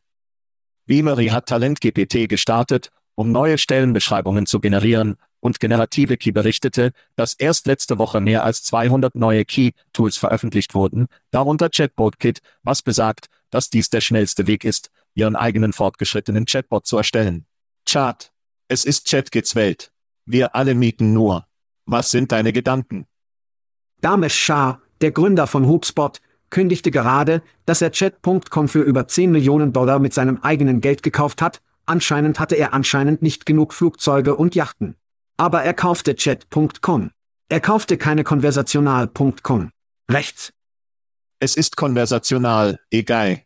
[0.86, 7.68] Beamery hat TalentGPT gestartet, um neue Stellenbeschreibungen zu generieren, und Generative Key berichtete, dass erst
[7.68, 13.70] letzte Woche mehr als 200 neue Key-Tools veröffentlicht wurden, darunter Chatbot Kit, was besagt, dass
[13.70, 17.46] dies der schnellste Weg ist, ihren eigenen fortgeschrittenen Chatbot zu erstellen.
[17.86, 18.32] Chat.
[18.68, 19.92] Es ist ChatGits Welt.
[20.26, 21.46] Wir alle mieten nur.
[21.86, 23.06] Was sind deine Gedanken?
[24.02, 29.74] Damesh Shah, der Gründer von HubSpot, kündigte gerade, dass er Chat.com für über 10 Millionen
[29.74, 34.56] Dollar mit seinem eigenen Geld gekauft hat, anscheinend hatte er anscheinend nicht genug Flugzeuge und
[34.56, 34.96] Yachten.
[35.38, 37.12] Aber er kaufte Chat.com.
[37.50, 39.72] Er kaufte keine Konversational.com.
[40.10, 40.52] Rechts.
[41.40, 43.42] Es ist konversational, egal.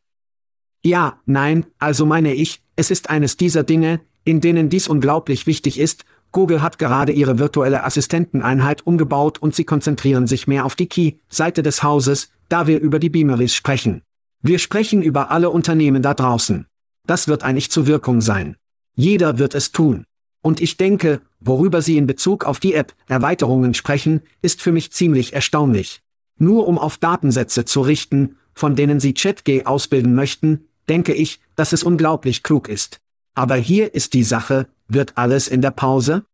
[0.84, 5.80] Ja, nein, also meine ich, es ist eines dieser Dinge, in denen dies unglaublich wichtig
[5.80, 10.88] ist, Google hat gerade ihre virtuelle Assistenteneinheit umgebaut und sie konzentrieren sich mehr auf die
[10.88, 14.02] Key-Seite des Hauses, da wir über die Beameries sprechen.
[14.42, 16.68] Wir sprechen über alle Unternehmen da draußen.
[17.06, 18.56] Das wird eigentlich zur Wirkung sein.
[18.96, 20.06] Jeder wird es tun.
[20.42, 25.34] Und ich denke, worüber Sie in Bezug auf die App-Erweiterungen sprechen, ist für mich ziemlich
[25.34, 26.02] erstaunlich.
[26.38, 31.74] Nur um auf Datensätze zu richten, von denen Sie ChatG ausbilden möchten, denke ich, dass
[31.74, 33.00] es unglaublich klug ist.
[33.36, 36.26] Aber hier ist die Sache, wird alles in der Pause?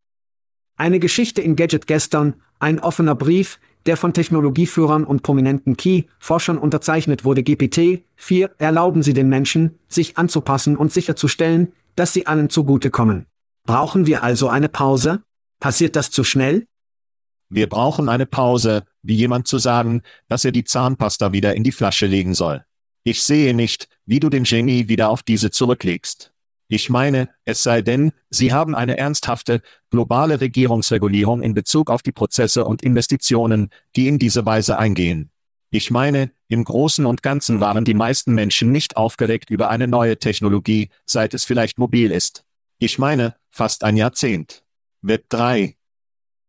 [0.75, 7.23] Eine Geschichte in Gadget gestern, ein offener Brief, der von Technologieführern und prominenten Key-Forschern unterzeichnet
[7.23, 13.27] wurde GPT, 4 erlauben Sie den Menschen, sich anzupassen und sicherzustellen, dass sie allen zugutekommen.
[13.65, 15.23] Brauchen wir also eine Pause?
[15.59, 16.65] Passiert das zu schnell?
[17.49, 21.71] Wir brauchen eine Pause, wie jemand zu sagen, dass er die Zahnpasta wieder in die
[21.71, 22.65] Flasche legen soll.
[23.03, 26.33] Ich sehe nicht, wie du den Genie wieder auf diese zurücklegst.
[26.67, 32.11] Ich meine, es sei denn, Sie haben eine ernsthafte, globale Regierungsregulierung in Bezug auf die
[32.11, 35.29] Prozesse und Investitionen, die in diese Weise eingehen.
[35.69, 40.17] Ich meine, im Großen und Ganzen waren die meisten Menschen nicht aufgeregt über eine neue
[40.17, 42.45] Technologie, seit es vielleicht mobil ist.
[42.79, 44.63] Ich meine, fast ein Jahrzehnt.
[45.01, 45.75] Web 3.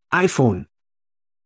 [0.09, 0.67] iPhone.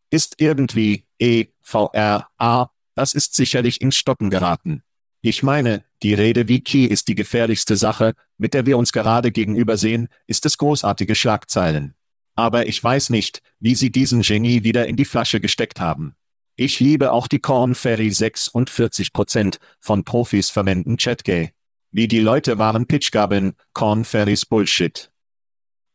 [0.10, 4.84] Ist irgendwie, E, VR, A, das ist sicherlich ins Stocken geraten.
[5.22, 9.32] Ich meine, die Rede wie Key ist die gefährlichste Sache, mit der wir uns gerade
[9.32, 11.94] gegenüber sehen, ist es großartige Schlagzeilen.
[12.36, 16.16] Aber ich weiß nicht, wie sie diesen Genie wieder in die Flasche gesteckt haben.
[16.56, 21.52] Ich liebe auch die Corn Ferry 46 Prozent von Profis verwenden ChatGay.
[21.92, 25.12] Wie die Leute waren Pitchgabeln, Corn Ferrys Bullshit.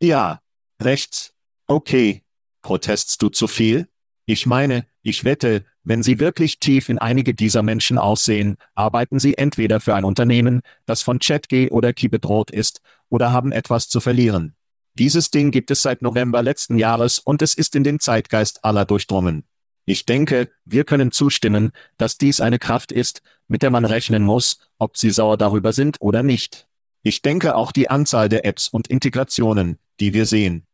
[0.01, 0.40] Ja.
[0.81, 1.33] Rechts.
[1.66, 2.23] Okay.
[2.62, 3.88] Protestst du zu viel?
[4.27, 9.38] Ich meine, ich wette, wenn Sie wirklich tief in einige dieser Menschen aussehen, arbeiten Sie
[9.38, 14.01] entweder für ein Unternehmen, das von ChatG oder Key bedroht ist, oder haben etwas zu
[14.01, 14.57] verlieren.
[14.94, 18.85] Dieses Ding gibt es seit November letzten Jahres und es ist in den Zeitgeist aller
[18.85, 19.44] durchdrungen.
[19.85, 24.59] Ich denke, wir können zustimmen, dass dies eine Kraft ist, mit der man rechnen muss,
[24.79, 26.66] ob sie sauer darüber sind oder nicht.
[27.05, 30.66] Ich denke auch die Anzahl der Apps und Integrationen, die wir sehen.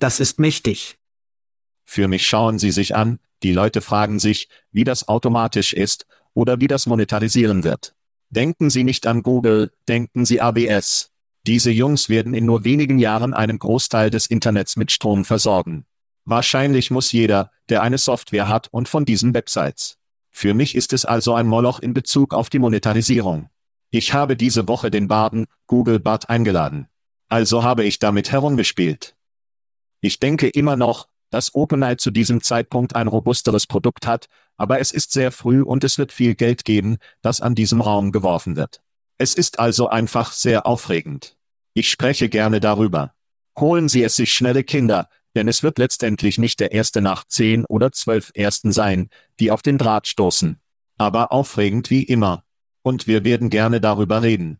[0.00, 0.98] Das ist mächtig.
[1.86, 6.60] Für mich schauen sie sich an, die Leute fragen sich, wie das automatisch ist oder
[6.60, 7.94] wie das monetarisieren wird.
[8.28, 11.12] Denken Sie nicht an Google, denken Sie ABS.
[11.46, 15.86] Diese Jungs werden in nur wenigen Jahren einen Großteil des Internets mit Strom versorgen.
[16.24, 19.96] Wahrscheinlich muss jeder, der eine Software hat und von diesen Websites.
[20.30, 23.48] Für mich ist es also ein Moloch in Bezug auf die Monetarisierung.
[23.90, 26.88] Ich habe diese Woche den Baden, Google Bart eingeladen.
[27.28, 29.14] Also habe ich damit herumgespielt.
[30.00, 34.92] Ich denke immer noch, dass OpenAI zu diesem Zeitpunkt ein robusteres Produkt hat, aber es
[34.92, 38.80] ist sehr früh und es wird viel Geld geben, das an diesem Raum geworfen wird.
[39.18, 41.36] Es ist also einfach sehr aufregend.
[41.74, 43.12] Ich spreche gerne darüber.
[43.58, 47.64] Holen Sie es sich schnelle Kinder, denn es wird letztendlich nicht der erste nach zehn
[47.66, 49.10] oder zwölf Ersten sein,
[49.40, 50.58] die auf den Draht stoßen.
[50.98, 52.44] Aber aufregend wie immer.
[52.82, 54.58] Und wir werden gerne darüber reden.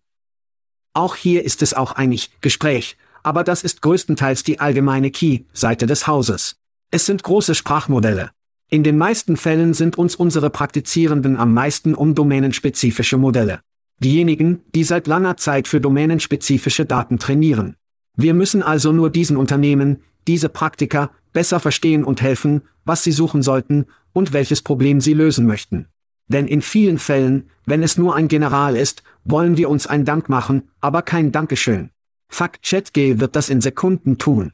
[0.93, 2.97] Auch hier ist es auch eigentlich Gespräch,
[3.27, 6.61] aber das ist größtenteils die allgemeine Key-Seite des Hauses.
[6.93, 8.31] Es sind große Sprachmodelle.
[8.71, 13.63] In den meisten Fällen sind uns unsere Praktizierenden am meisten um domänenspezifische Modelle.
[13.99, 17.75] Diejenigen, die seit langer Zeit für domänenspezifische Daten trainieren.
[18.15, 23.43] Wir müssen also nur diesen Unternehmen, diese Praktiker, besser verstehen und helfen, was sie suchen
[23.43, 25.89] sollten und welches Problem sie lösen möchten.
[26.29, 30.29] Denn in vielen Fällen, wenn es nur ein General ist, wollen wir uns ein Dank
[30.29, 31.91] machen, aber kein Dankeschön.
[32.29, 34.53] Fuck ChatG wird das in Sekunden tun.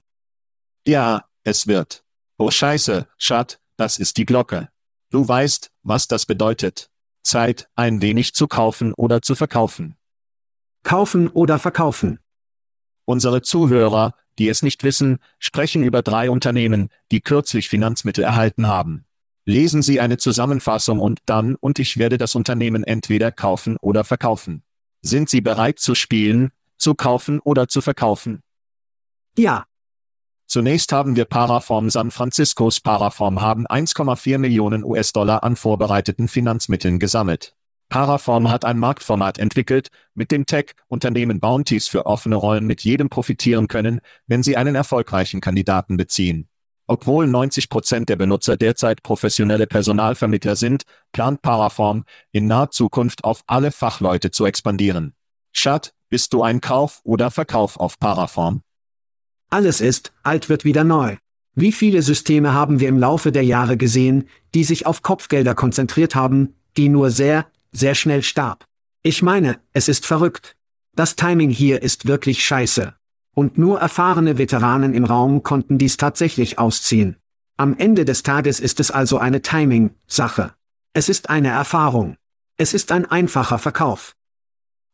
[0.86, 2.04] Ja, es wird.
[2.38, 4.68] Oh Scheiße, Schat, das ist die Glocke.
[5.10, 6.90] Du weißt, was das bedeutet.
[7.22, 9.96] Zeit, ein wenig zu kaufen oder zu verkaufen.
[10.82, 12.18] Kaufen oder verkaufen.
[13.04, 19.04] Unsere Zuhörer, die es nicht wissen, sprechen über drei Unternehmen, die kürzlich Finanzmittel erhalten haben.
[19.44, 24.62] Lesen Sie eine Zusammenfassung und dann und ich werde das Unternehmen entweder kaufen oder verkaufen.
[25.00, 28.42] Sind Sie bereit zu spielen, zu kaufen oder zu verkaufen?
[29.38, 29.64] Ja.
[30.46, 37.54] Zunächst haben wir Paraform San Franciscos Paraform haben 1,4 Millionen US-Dollar an vorbereiteten Finanzmitteln gesammelt.
[37.88, 43.68] Paraform hat ein Marktformat entwickelt, mit dem Tech-Unternehmen Bounties für offene Rollen mit jedem profitieren
[43.68, 46.48] können, wenn sie einen erfolgreichen Kandidaten beziehen.
[46.86, 53.42] Obwohl 90 Prozent der Benutzer derzeit professionelle Personalvermittler sind, plant Paraform, in naher Zukunft auf
[53.46, 55.14] alle Fachleute zu expandieren.
[55.52, 58.60] Schat, bist du ein Kauf oder Verkauf auf Paraform?
[59.48, 61.16] Alles ist, alt wird wieder neu.
[61.54, 66.14] Wie viele Systeme haben wir im Laufe der Jahre gesehen, die sich auf Kopfgelder konzentriert
[66.14, 68.66] haben, die nur sehr, sehr schnell starb.
[69.02, 70.54] Ich meine, es ist verrückt.
[70.94, 72.92] Das Timing hier ist wirklich scheiße.
[73.34, 77.16] Und nur erfahrene Veteranen im Raum konnten dies tatsächlich ausziehen.
[77.56, 80.52] Am Ende des Tages ist es also eine Timing-Sache.
[80.92, 82.18] Es ist eine Erfahrung.
[82.58, 84.14] Es ist ein einfacher Verkauf.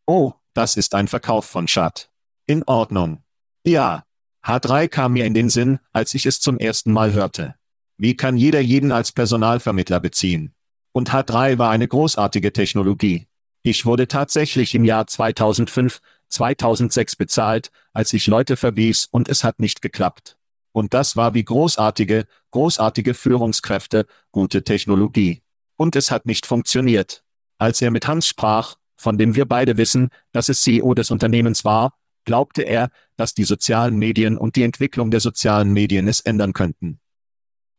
[0.06, 2.10] Oh, das ist ein Verkauf von Chat.
[2.44, 3.22] In Ordnung.
[3.64, 4.02] Ja.
[4.44, 7.54] H3 kam mir in den Sinn, als ich es zum ersten Mal hörte.
[7.96, 10.52] Wie kann jeder jeden als Personalvermittler beziehen?
[10.90, 13.28] Und H3 war eine großartige Technologie.
[13.62, 19.60] Ich wurde tatsächlich im Jahr 2005, 2006 bezahlt, als ich Leute verwies und es hat
[19.60, 20.38] nicht geklappt.
[20.72, 25.40] Und das war wie großartige, großartige Führungskräfte, gute Technologie.
[25.76, 27.22] Und es hat nicht funktioniert.
[27.58, 31.64] Als er mit Hans sprach, von dem wir beide wissen, dass es CEO des Unternehmens
[31.64, 36.52] war, glaubte er, dass die sozialen Medien und die Entwicklung der sozialen Medien es ändern
[36.52, 37.00] könnten.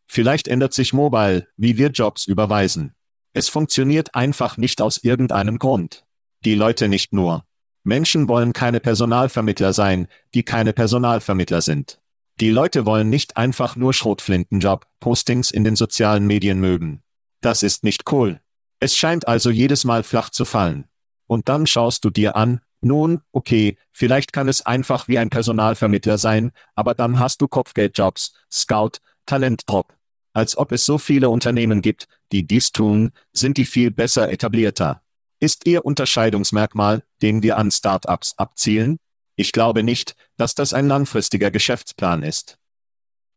[0.07, 2.95] Vielleicht ändert sich Mobile, wie wir Jobs überweisen.
[3.33, 6.03] Es funktioniert einfach nicht aus irgendeinem Grund.
[6.45, 7.45] Die Leute nicht nur.
[7.83, 11.99] Menschen wollen keine Personalvermittler sein, die keine Personalvermittler sind.
[12.39, 17.03] Die Leute wollen nicht einfach nur Schrotflintenjob, Postings in den sozialen Medien mögen.
[17.41, 18.41] Das ist nicht cool.
[18.79, 20.88] Es scheint also jedes Mal flach zu fallen.
[21.29, 26.17] Und dann schaust du dir an, nun, okay, vielleicht kann es einfach wie ein Personalvermittler
[26.17, 28.93] sein, aber dann hast du Kopfgeldjobs, Scout,
[29.27, 29.93] Talentdrop.
[30.33, 35.03] Als ob es so viele Unternehmen gibt, die dies tun, sind die viel besser etablierter.
[35.39, 38.97] Ist Ihr Unterscheidungsmerkmal, den wir an Startups abzielen?
[39.35, 42.57] Ich glaube nicht, dass das ein langfristiger Geschäftsplan ist.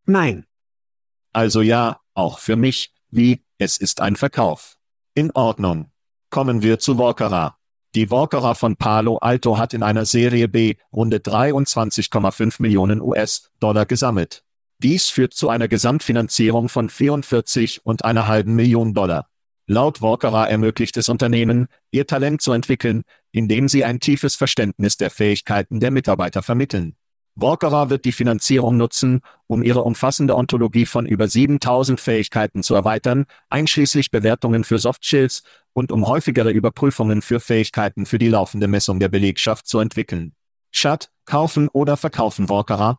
[0.07, 0.47] Nein.
[1.35, 4.79] Also ja, auch für mich, wie, es ist ein Verkauf.
[5.15, 5.91] In Ordnung.
[6.31, 7.59] Kommen wir zu Walkera.
[7.95, 14.45] Die Walkera von Palo Alto hat in einer Serie B Runde 23,5 Millionen US-Dollar gesammelt.
[14.79, 19.29] Dies führt zu einer Gesamtfinanzierung von 44 und einer halben Million Dollar.
[19.67, 25.11] Laut Walkera ermöglicht es Unternehmen, ihr Talent zu entwickeln, indem sie ein tiefes Verständnis der
[25.11, 26.97] Fähigkeiten der Mitarbeiter vermitteln.
[27.35, 33.25] Walkera wird die Finanzierung nutzen, um ihre umfassende Ontologie von über 7000 Fähigkeiten zu erweitern,
[33.49, 35.43] einschließlich Bewertungen für Softskills
[35.73, 40.35] und um häufigere Überprüfungen für Fähigkeiten für die laufende Messung der Belegschaft zu entwickeln.
[40.73, 42.99] Chat, kaufen oder verkaufen Walkera?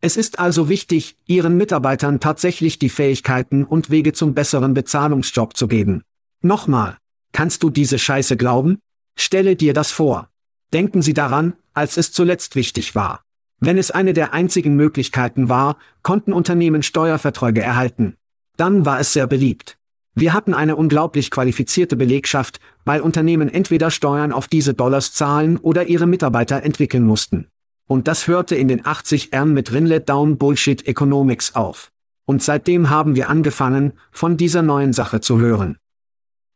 [0.00, 5.68] Es ist also wichtig, Ihren Mitarbeitern tatsächlich die Fähigkeiten und Wege zum besseren Bezahlungsjob zu
[5.68, 6.04] geben.
[6.40, 6.98] Nochmal,
[7.32, 8.78] kannst du diese Scheiße glauben?
[9.16, 10.30] Stelle dir das vor.
[10.72, 13.24] Denken Sie daran, als es zuletzt wichtig war.
[13.60, 18.16] Wenn es eine der einzigen Möglichkeiten war, konnten Unternehmen Steuerverträge erhalten.
[18.56, 19.76] Dann war es sehr beliebt.
[20.14, 25.86] Wir hatten eine unglaublich qualifizierte Belegschaft, weil Unternehmen entweder Steuern auf diese Dollars zahlen oder
[25.86, 27.48] ihre Mitarbeiter entwickeln mussten.
[27.86, 31.90] Und das hörte in den 80 ern mit Rinlet Down Bullshit Economics auf.
[32.24, 35.76] Und seitdem haben wir angefangen, von dieser neuen Sache zu hören.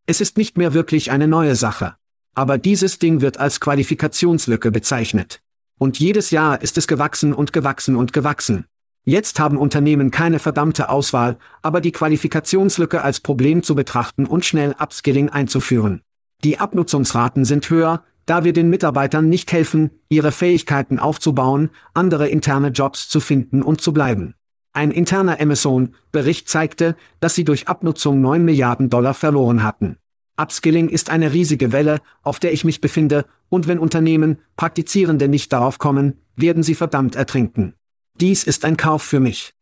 [0.06, 1.96] Es ist nicht mehr wirklich eine neue Sache.
[2.34, 5.40] Aber dieses Ding wird als Qualifikationslücke bezeichnet.
[5.78, 8.66] Und jedes Jahr ist es gewachsen und gewachsen und gewachsen.
[9.04, 14.74] Jetzt haben Unternehmen keine verdammte Auswahl, aber die Qualifikationslücke als Problem zu betrachten und schnell
[14.78, 16.00] Upskilling einzuführen.
[16.42, 22.68] Die Abnutzungsraten sind höher, da wir den Mitarbeitern nicht helfen, ihre Fähigkeiten aufzubauen, andere interne
[22.68, 24.34] Jobs zu finden und zu bleiben.
[24.72, 29.98] Ein interner Amazon-Bericht zeigte, dass sie durch Abnutzung 9 Milliarden Dollar verloren hatten.
[30.36, 35.52] Upskilling ist eine riesige Welle, auf der ich mich befinde, und wenn Unternehmen, Praktizierende nicht
[35.52, 37.74] darauf kommen, werden sie verdammt ertrinken.
[38.20, 39.54] Dies ist ein Kauf für mich.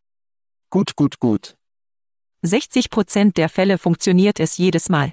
[0.70, 1.56] Gut, gut, gut.
[2.40, 5.12] 60 Prozent der Fälle funktioniert es jedes Mal.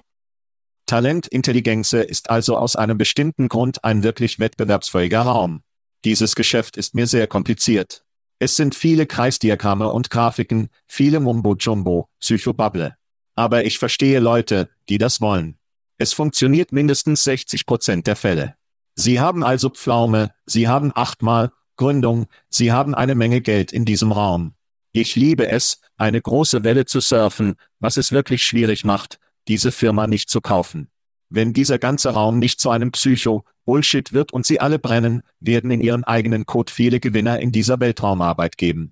[0.85, 5.61] Talentintelligenz ist also aus einem bestimmten Grund ein wirklich wettbewerbsfähiger Raum.
[6.05, 8.05] Dieses Geschäft ist mir sehr kompliziert.
[8.39, 12.95] Es sind viele Kreisdiagramme und Grafiken, viele Mumbo-Jumbo, Psychobubble.
[13.35, 15.59] Aber ich verstehe Leute, die das wollen.
[15.97, 18.55] Es funktioniert mindestens 60 Prozent der Fälle.
[18.99, 24.11] Sie haben also Pflaume, Sie haben achtmal Gründung, Sie haben eine Menge Geld in diesem
[24.11, 24.55] Raum.
[24.91, 30.05] Ich liebe es, eine große Welle zu surfen, was es wirklich schwierig macht, diese Firma
[30.05, 30.89] nicht zu kaufen.
[31.29, 35.79] Wenn dieser ganze Raum nicht zu einem Psycho-Bullshit wird und sie alle brennen, werden in
[35.79, 38.91] ihren eigenen Code viele Gewinner in dieser Weltraumarbeit geben.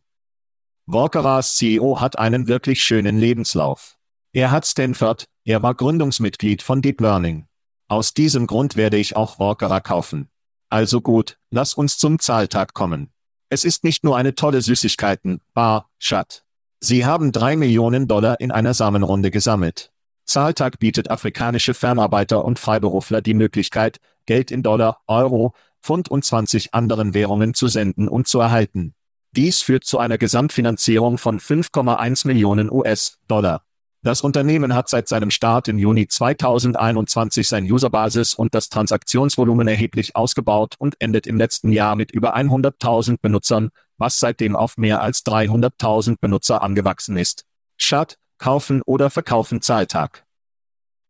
[0.85, 3.97] Walkeras CEO hat einen wirklich schönen Lebenslauf.
[4.31, 7.46] Er hat Stanford, er war Gründungsmitglied von Deep Learning.
[7.89, 10.29] Aus diesem Grund werde ich auch Walkera kaufen.
[10.69, 13.11] Also gut, lass uns zum Zahltag kommen.
[13.49, 16.43] Es ist nicht nur eine tolle Süßigkeiten, Bar, Schat.
[16.81, 19.91] Sie haben drei Millionen Dollar in einer Samenrunde gesammelt.
[20.25, 26.73] Zahltag bietet afrikanische Fernarbeiter und Freiberufler die Möglichkeit, Geld in Dollar, Euro, Pfund und 20
[26.73, 28.95] anderen Währungen zu senden und zu erhalten.
[29.31, 33.63] Dies führt zu einer Gesamtfinanzierung von 5,1 Millionen US-Dollar.
[34.03, 40.15] Das Unternehmen hat seit seinem Start im Juni 2021 sein Userbasis und das Transaktionsvolumen erheblich
[40.15, 45.25] ausgebaut und endet im letzten Jahr mit über 100.000 Benutzern, was seitdem auf mehr als
[45.25, 47.45] 300.000 Benutzer angewachsen ist.
[47.75, 50.23] Shut, kaufen oder verkaufen Zahltag.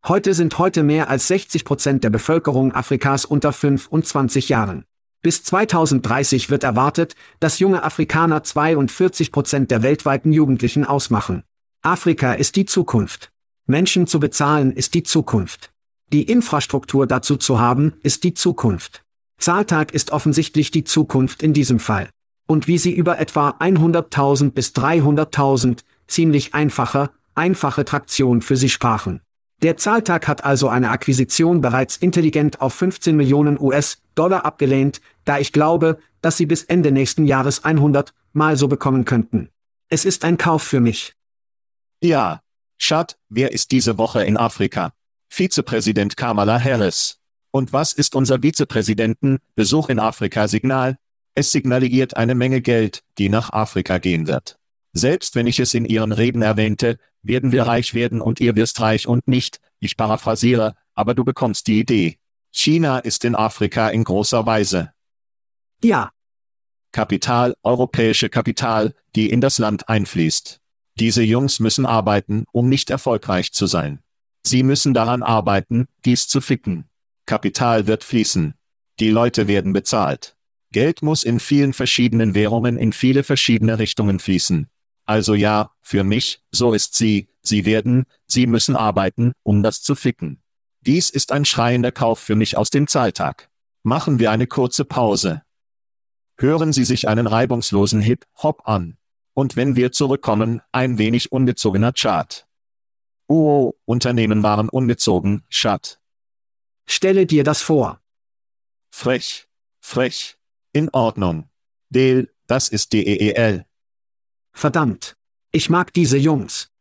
[0.08, 4.86] Heute sind heute mehr als 60 Prozent der Bevölkerung Afrikas unter 25 Jahren.
[5.22, 11.44] Bis 2030 wird erwartet, dass junge Afrikaner 42 Prozent der weltweiten Jugendlichen ausmachen.
[11.82, 13.32] Afrika ist die Zukunft.
[13.66, 15.72] Menschen zu bezahlen ist die Zukunft.
[16.12, 19.04] Die Infrastruktur dazu zu haben, ist die Zukunft.
[19.38, 22.10] Zahltag ist offensichtlich die Zukunft in diesem Fall.
[22.48, 29.22] Und wie sie über etwa 100.000 bis 300.000, ziemlich einfacher, einfache Traktion für sie sprachen.
[29.62, 35.52] Der Zahltag hat also eine Akquisition bereits intelligent auf 15 Millionen US-Dollar abgelehnt, da ich
[35.52, 39.50] glaube, dass sie bis Ende nächsten Jahres 100 mal so bekommen könnten.
[39.90, 41.17] Es ist ein Kauf für mich.
[42.02, 42.42] Ja.
[42.78, 44.94] Schad, wer ist diese Woche in Afrika?
[45.30, 47.18] Vizepräsident Kamala Harris.
[47.52, 50.98] Und was ist unser Vizepräsidenten Besuch in Afrika Signal?
[51.34, 54.60] Es signalisiert eine Menge Geld, die nach Afrika gehen wird.
[54.94, 58.80] Selbst wenn ich es in Ihren Reden erwähnte, werden wir reich werden und ihr wirst
[58.80, 62.18] reich und nicht, ich paraphrasiere, aber du bekommst die Idee.
[62.52, 64.92] China ist in Afrika in großer Weise.
[65.84, 66.12] Ja.
[66.92, 70.60] Kapital, europäische Kapital, die in das Land einfließt.
[71.00, 74.00] Diese Jungs müssen arbeiten, um nicht erfolgreich zu sein.
[74.44, 76.86] Sie müssen daran arbeiten, dies zu ficken.
[77.28, 78.56] Kapital wird fließen.
[79.00, 80.36] Die Leute werden bezahlt.
[80.72, 84.70] Geld muss in vielen verschiedenen Währungen in viele verschiedene Richtungen fließen.
[85.06, 89.94] Also ja, für mich, so ist sie, sie werden, sie müssen arbeiten, um das zu
[89.94, 90.42] ficken.
[90.82, 93.50] Dies ist ein schreiender Kauf für mich aus dem Zahltag.
[93.84, 95.44] Machen wir eine kurze Pause.
[96.40, 98.97] Hören Sie sich einen reibungslosen Hip-Hop an.
[99.38, 102.48] Und wenn wir zurückkommen, ein wenig ungezogener Chart.
[103.28, 106.00] Oh, Unternehmen waren ungezogen, Chart.
[106.88, 108.02] Stelle dir das vor.
[108.90, 109.48] Frech.
[109.80, 110.40] Frech.
[110.74, 111.52] In Ordnung.
[111.90, 113.68] Del, das ist DEEL.
[114.54, 115.16] Verdammt.
[115.52, 116.72] Ich mag diese Jungs.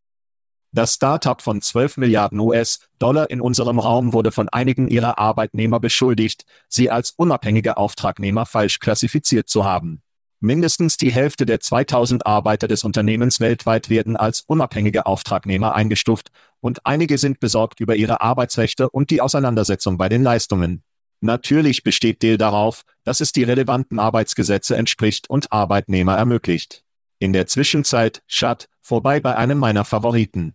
[0.72, 6.46] Das Startup von 12 Milliarden US-Dollar in unserem Raum wurde von einigen ihrer Arbeitnehmer beschuldigt,
[6.68, 10.02] sie als unabhängige Auftragnehmer falsch klassifiziert zu haben.
[10.40, 16.84] Mindestens die Hälfte der 2000 Arbeiter des Unternehmens weltweit werden als unabhängige Auftragnehmer eingestuft, und
[16.84, 20.82] einige sind besorgt über ihre Arbeitsrechte und die Auseinandersetzung bei den Leistungen.
[21.20, 26.84] Natürlich besteht Deal darauf, dass es die relevanten Arbeitsgesetze entspricht und Arbeitnehmer ermöglicht.
[27.18, 30.54] In der Zwischenzeit, Schad, vorbei bei einem meiner Favoriten.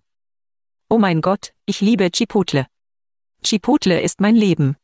[0.89, 2.67] Oh mein Gott, ich liebe Chipotle.
[3.43, 4.75] Chipotle ist mein Leben.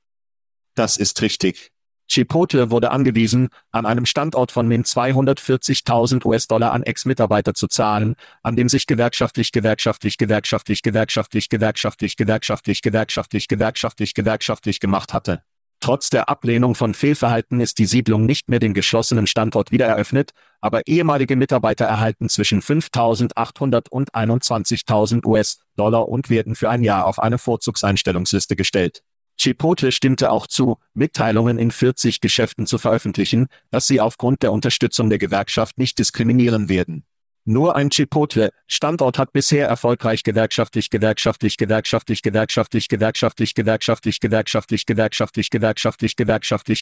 [0.73, 1.71] Das ist richtig.
[2.07, 8.55] Chipotle wurde angewiesen, an einem Standort von min 240.000 US-Dollar an Ex-Mitarbeiter zu zahlen, an
[8.55, 15.43] dem sich gewerkschaftlich, gewerkschaftlich, gewerkschaftlich, gewerkschaftlich, gewerkschaftlich, gewerkschaftlich, gewerkschaftlich, gewerkschaftlich, gewerkschaftlich gemacht hatte.
[15.79, 20.31] Trotz der Ablehnung von Fehlverhalten ist die Siedlung nicht mehr den geschlossenen Standort wieder eröffnet,
[20.59, 27.19] aber ehemalige Mitarbeiter erhalten zwischen 5.800 und 21.000 US-Dollar und werden für ein Jahr auf
[27.19, 29.03] eine Vorzugseinstellungsliste gestellt.
[29.37, 35.09] Chipotle stimmte auch zu, Mitteilungen in 40 Geschäften zu veröffentlichen, dass sie aufgrund der Unterstützung
[35.09, 37.05] der Gewerkschaft nicht diskriminieren werden.
[37.49, 45.49] Nur ein Chipotle-Standort hat bisher erfolgreich gewerkschaftlich, gewerkschaftlich, gewerkschaftlich, gewerkschaftlich, gewerkschaftlich, gewerkschaftlich, gewerkschaftlich, gewerkschaftlich, gewerkschaftlich,
[45.49, 46.15] gewerkschaftlich,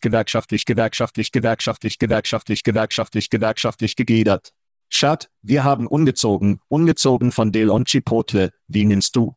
[0.02, 4.54] gewerkschaftlich, gewerkschaftlich, gewerkschaftlich, gewerkschaftlich, gewerkschaftlich, gewerkschaftlich gegliedert.
[4.90, 9.36] Schad, wir haben ungezogen, ungezogen von Dale und Chipotle, wie nimmst du?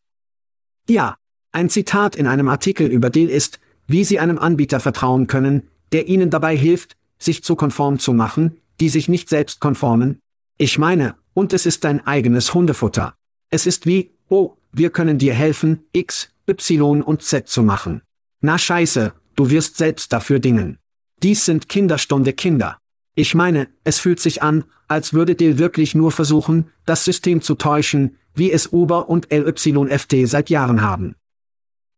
[0.88, 1.18] Ja,
[1.52, 6.08] ein Zitat in einem Artikel über Deal ist, wie Sie einem Anbieter vertrauen können, der
[6.08, 10.20] Ihnen dabei hilft, sich zu konform zu machen, die sich nicht selbst konformen.
[10.58, 13.14] Ich meine, und es ist dein eigenes Hundefutter.
[13.50, 18.02] Es ist wie, oh, wir können dir helfen, X, Y und Z zu machen.
[18.40, 20.78] Na scheiße, du wirst selbst dafür dingen.
[21.22, 22.78] Dies sind Kinderstunde Kinder.
[23.14, 27.56] Ich meine, es fühlt sich an, als würde Dill wirklich nur versuchen, das System zu
[27.56, 31.16] täuschen, wie es Uber und LYFT seit Jahren haben.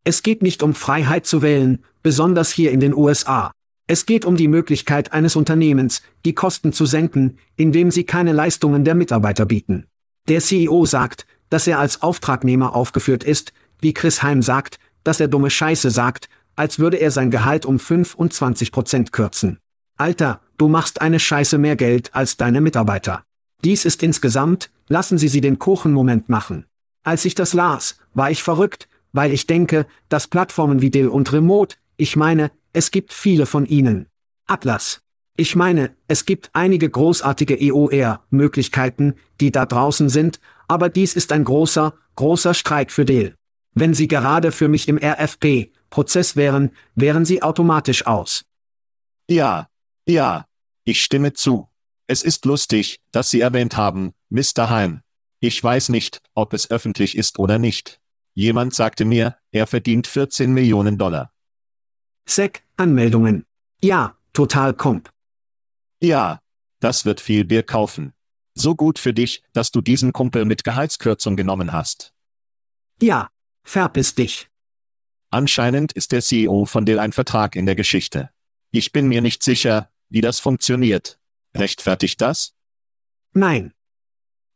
[0.05, 3.53] Es geht nicht um Freiheit zu wählen, besonders hier in den USA.
[3.87, 8.85] Es geht um die Möglichkeit eines Unternehmens, die Kosten zu senken, indem sie keine Leistungen
[8.85, 9.87] der Mitarbeiter bieten.
[10.29, 15.29] Der CEO sagt, dass er als Auftragnehmer aufgeführt ist, wie Chris Heim sagt, dass er
[15.29, 19.59] dumme Scheiße sagt, als würde er sein Gehalt um 25 Prozent kürzen.
[19.97, 23.25] Alter, du machst eine Scheiße mehr Geld als deine Mitarbeiter.
[23.65, 26.65] Dies ist insgesamt, lassen Sie sie den Kuchenmoment machen.
[27.03, 31.33] Als ich das las, war ich verrückt, weil ich denke, dass Plattformen wie Dill und
[31.33, 34.07] Remote, ich meine, es gibt viele von ihnen.
[34.47, 35.01] Atlas.
[35.37, 41.45] Ich meine, es gibt einige großartige EOR-Möglichkeiten, die da draußen sind, aber dies ist ein
[41.45, 43.35] großer, großer Streit für Dill.
[43.73, 48.45] Wenn sie gerade für mich im RFP-Prozess wären, wären sie automatisch aus.
[49.29, 49.69] Ja,
[50.07, 50.47] ja,
[50.85, 51.69] ich stimme zu.
[52.09, 54.69] Es ist lustig, dass Sie erwähnt haben, Mr.
[54.69, 55.03] Heim.
[55.39, 58.00] Ich weiß nicht, ob es öffentlich ist oder nicht.
[58.41, 61.31] Jemand sagte mir, er verdient 14 Millionen Dollar.
[62.25, 63.45] SEC, Anmeldungen.
[63.83, 65.11] Ja, total komp.
[66.01, 66.41] Ja,
[66.79, 68.15] das wird viel Bier kaufen.
[68.55, 72.15] So gut für dich, dass du diesen Kumpel mit Gehaltskürzung genommen hast.
[73.03, 73.29] Ja,
[73.63, 74.49] verpiss dich.
[75.31, 78.31] Anscheinend ist der CEO von Dell ein Vertrag in der Geschichte.
[78.71, 81.21] Ich bin mir nicht sicher, wie das funktioniert.
[81.55, 82.55] Rechtfertigt das?
[83.35, 83.75] Nein.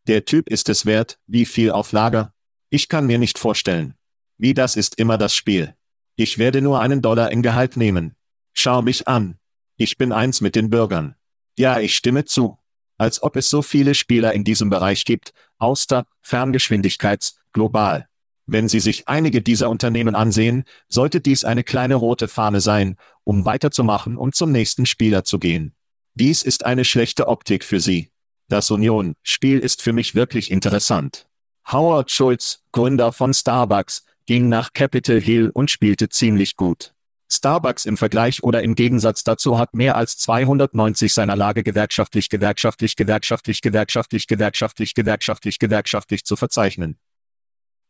[0.07, 2.34] Der Typ ist es wert, wie viel auf Lager?
[2.75, 3.95] Ich kann mir nicht vorstellen.
[4.37, 5.77] Wie das ist immer das Spiel.
[6.17, 8.17] Ich werde nur einen Dollar in Gehalt nehmen.
[8.53, 9.39] Schau mich an.
[9.77, 11.15] Ich bin eins mit den Bürgern.
[11.57, 12.59] Ja, ich stimme zu.
[12.99, 18.09] Als ob es so viele Spieler in diesem Bereich gibt, Auster, Ferngeschwindigkeits, global.
[18.45, 23.45] Wenn Sie sich einige dieser Unternehmen ansehen, sollte dies eine kleine rote Fahne sein, um
[23.45, 25.77] weiterzumachen und zum nächsten Spieler zu gehen.
[26.15, 28.11] Dies ist eine schlechte Optik für Sie.
[28.49, 31.29] Das Union-Spiel ist für mich wirklich interessant.
[31.71, 36.95] Howard Schulz, Gründer von Starbucks, ging nach Capitol Hill und spielte ziemlich gut.
[37.31, 42.97] Starbucks im Vergleich oder im Gegensatz dazu hat mehr als 290 seiner Lage gewerkschaftlich, gewerkschaftlich,
[42.97, 46.99] gewerkschaftlich, gewerkschaftlich, gewerkschaftlich, gewerkschaftlich, gewerkschaftlich zu verzeichnen.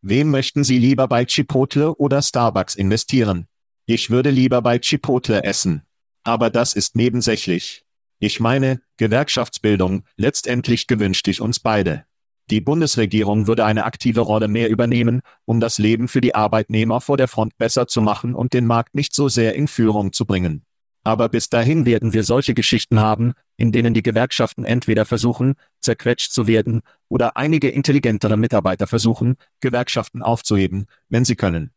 [0.02, 3.48] Wem möchten Sie lieber bei Chipotle oder Starbucks investieren?
[3.86, 5.82] Ich würde lieber bei Chipotle essen.
[6.22, 7.84] Aber das ist nebensächlich.
[8.18, 12.06] Ich meine, Gewerkschaftsbildung, letztendlich gewünscht ich uns beide.
[12.50, 17.16] Die Bundesregierung würde eine aktive Rolle mehr übernehmen, um das Leben für die Arbeitnehmer vor
[17.16, 20.64] der Front besser zu machen und den Markt nicht so sehr in Führung zu bringen.
[21.04, 26.32] Aber bis dahin werden wir solche Geschichten haben, in denen die Gewerkschaften entweder versuchen, zerquetscht
[26.32, 31.70] zu werden, oder einige intelligentere Mitarbeiter versuchen, Gewerkschaften aufzuheben, wenn sie können.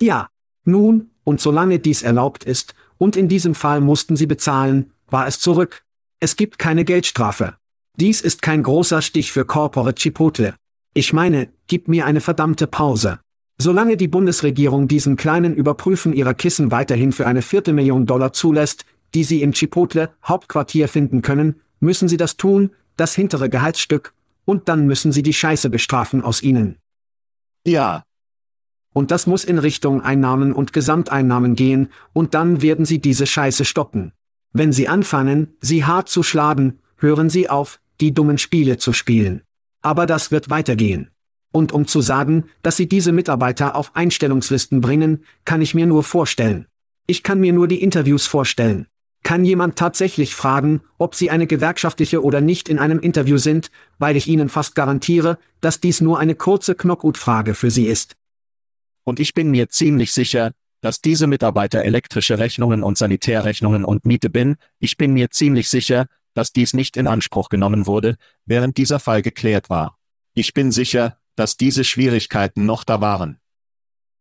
[0.00, 0.28] Ja.
[0.64, 5.40] Nun, und solange dies erlaubt ist, und in diesem Fall mussten sie bezahlen, war es
[5.40, 5.84] zurück.
[6.20, 7.56] Es gibt keine Geldstrafe.
[7.96, 10.54] Dies ist kein großer Stich für Corporate Chipotle.
[10.94, 13.20] Ich meine, gib mir eine verdammte Pause.
[13.58, 18.86] Solange die Bundesregierung diesen kleinen Überprüfen ihrer Kissen weiterhin für eine vierte Million Dollar zulässt,
[19.14, 24.14] die sie im Chipotle Hauptquartier finden können, müssen sie das tun, das hintere Gehaltsstück,
[24.44, 26.78] und dann müssen sie die Scheiße bestrafen aus ihnen.
[27.66, 28.04] Ja.
[28.94, 33.64] Und das muss in Richtung Einnahmen und Gesamteinnahmen gehen, und dann werden sie diese Scheiße
[33.64, 34.12] stoppen.
[34.52, 39.42] Wenn sie anfangen, sie hart zu schlagen, hören sie auf, die dummen Spiele zu spielen.
[39.80, 41.10] Aber das wird weitergehen.
[41.52, 46.02] Und um zu sagen, dass sie diese Mitarbeiter auf Einstellungslisten bringen, kann ich mir nur
[46.02, 46.66] vorstellen.
[47.06, 48.86] Ich kann mir nur die Interviews vorstellen.
[49.22, 54.16] Kann jemand tatsächlich fragen, ob sie eine gewerkschaftliche oder nicht in einem Interview sind, weil
[54.16, 58.16] ich ihnen fast garantiere, dass dies nur eine kurze Knockout-Frage für sie ist.
[59.04, 64.28] Und ich bin mir ziemlich sicher, dass diese Mitarbeiter elektrische Rechnungen und Sanitärrechnungen und Miete
[64.28, 69.00] bin, ich bin mir ziemlich sicher, dass dies nicht in Anspruch genommen wurde, während dieser
[69.00, 69.98] Fall geklärt war.
[70.34, 73.38] Ich bin sicher, dass diese Schwierigkeiten noch da waren.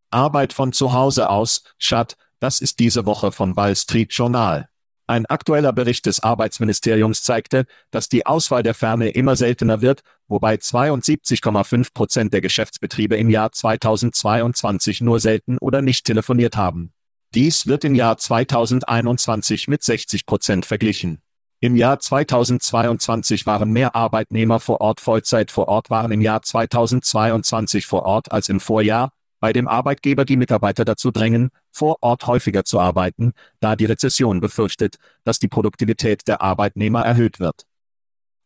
[0.09, 4.68] Arbeit von zu Hause aus, Schat, das ist diese Woche von Wall Street Journal.
[5.07, 10.55] Ein aktueller Bericht des Arbeitsministeriums zeigte, dass die Auswahl der Ferne immer seltener wird, wobei
[10.55, 16.93] 72,5 Prozent der Geschäftsbetriebe im Jahr 2022 nur selten oder nicht telefoniert haben.
[17.34, 21.22] Dies wird im Jahr 2021 mit 60 Prozent verglichen.
[21.64, 27.86] Im Jahr 2022 waren mehr Arbeitnehmer vor Ort Vollzeit vor Ort waren im Jahr 2022
[27.86, 32.64] vor Ort als im Vorjahr, bei dem Arbeitgeber die Mitarbeiter dazu drängen, vor Ort häufiger
[32.66, 37.68] zu arbeiten, da die Rezession befürchtet, dass die Produktivität der Arbeitnehmer erhöht wird.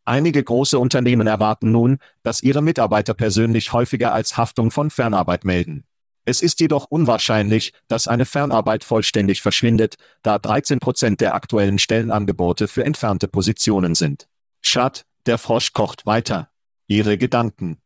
[0.04, 5.86] Einige große Unternehmen erwarten nun, dass ihre Mitarbeiter persönlich häufiger als Haftung von Fernarbeit melden.
[6.26, 12.68] Es ist jedoch unwahrscheinlich, dass eine Fernarbeit vollständig verschwindet, da 13 Prozent der aktuellen Stellenangebote
[12.68, 14.28] für entfernte Positionen sind.
[14.62, 16.50] Schad, der Frosch kocht weiter.
[16.88, 17.78] Ihre Gedanken.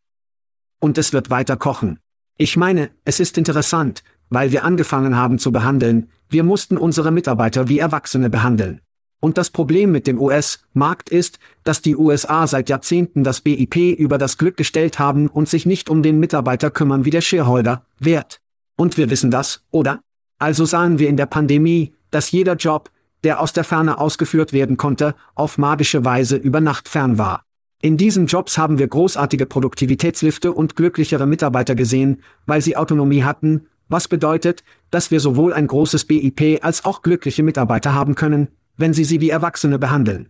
[0.79, 1.99] Und es wird weiter kochen.
[2.37, 7.67] Ich meine, es ist interessant, weil wir angefangen haben zu behandeln, wir mussten unsere Mitarbeiter
[7.67, 8.81] wie Erwachsene behandeln.
[9.19, 14.17] Und das Problem mit dem US-Markt ist, dass die USA seit Jahrzehnten das BIP über
[14.17, 18.39] das Glück gestellt haben und sich nicht um den Mitarbeiter kümmern wie der Shareholder, Wert.
[18.77, 19.99] Und wir wissen das, oder?
[20.37, 22.89] Also sahen wir in der Pandemie, dass jeder Job,
[23.25, 27.43] der aus der Ferne ausgeführt werden konnte, auf magische Weise über Nacht fern war.
[27.81, 33.67] In diesen Jobs haben wir großartige Produktivitätslifte und glücklichere Mitarbeiter gesehen, weil sie Autonomie hatten,
[33.89, 38.49] was bedeutet, dass wir sowohl ein großes BIP als auch glückliche Mitarbeiter haben können,
[38.79, 40.29] wenn Sie sie wie Erwachsene behandeln.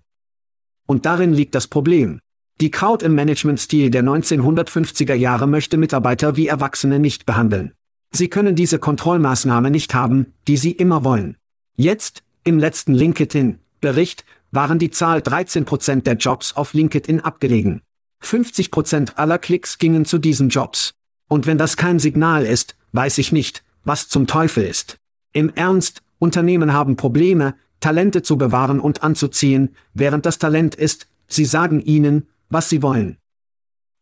[0.85, 2.19] Und darin liegt das Problem.
[2.59, 7.73] Die Kraut im Managementstil der 1950er Jahre möchte Mitarbeiter wie Erwachsene nicht behandeln.
[8.11, 11.37] Sie können diese Kontrollmaßnahme nicht haben, die sie immer wollen.
[11.77, 17.81] Jetzt, im letzten LinkedIn-Bericht, waren die Zahl 13% der Jobs auf LinkedIn abgelegen.
[18.23, 20.95] 50% aller Klicks gingen zu diesen Jobs.
[21.29, 24.97] Und wenn das kein Signal ist, weiß ich nicht, was zum Teufel ist.
[25.31, 31.45] Im Ernst, Unternehmen haben Probleme, Talente zu bewahren und anzuziehen, während das Talent ist, sie
[31.45, 33.17] sagen ihnen, was sie wollen.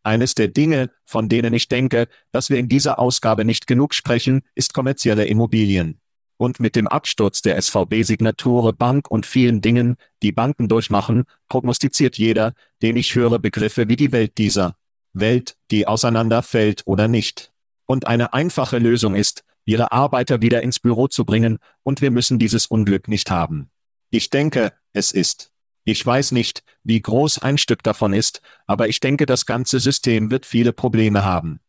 [0.03, 4.41] Eines der Dinge, von denen ich denke, dass wir in dieser Ausgabe nicht genug sprechen,
[4.55, 5.99] ist kommerzielle Immobilien.
[6.37, 12.53] Und mit dem Absturz der SVB-Signature Bank und vielen Dingen, die Banken durchmachen, prognostiziert jeder,
[12.81, 14.75] den ich höre Begriffe wie die Welt dieser
[15.13, 17.51] Welt, die auseinanderfällt oder nicht.
[17.85, 22.39] Und eine einfache Lösung ist, ihre Arbeiter wieder ins Büro zu bringen, und wir müssen
[22.39, 23.69] dieses Unglück nicht haben.
[24.09, 25.51] Ich denke, es ist.
[25.83, 30.31] Ich weiß nicht, wie groß ein Stück davon ist, aber ich denke, das ganze System
[30.31, 31.59] wird viele Probleme haben.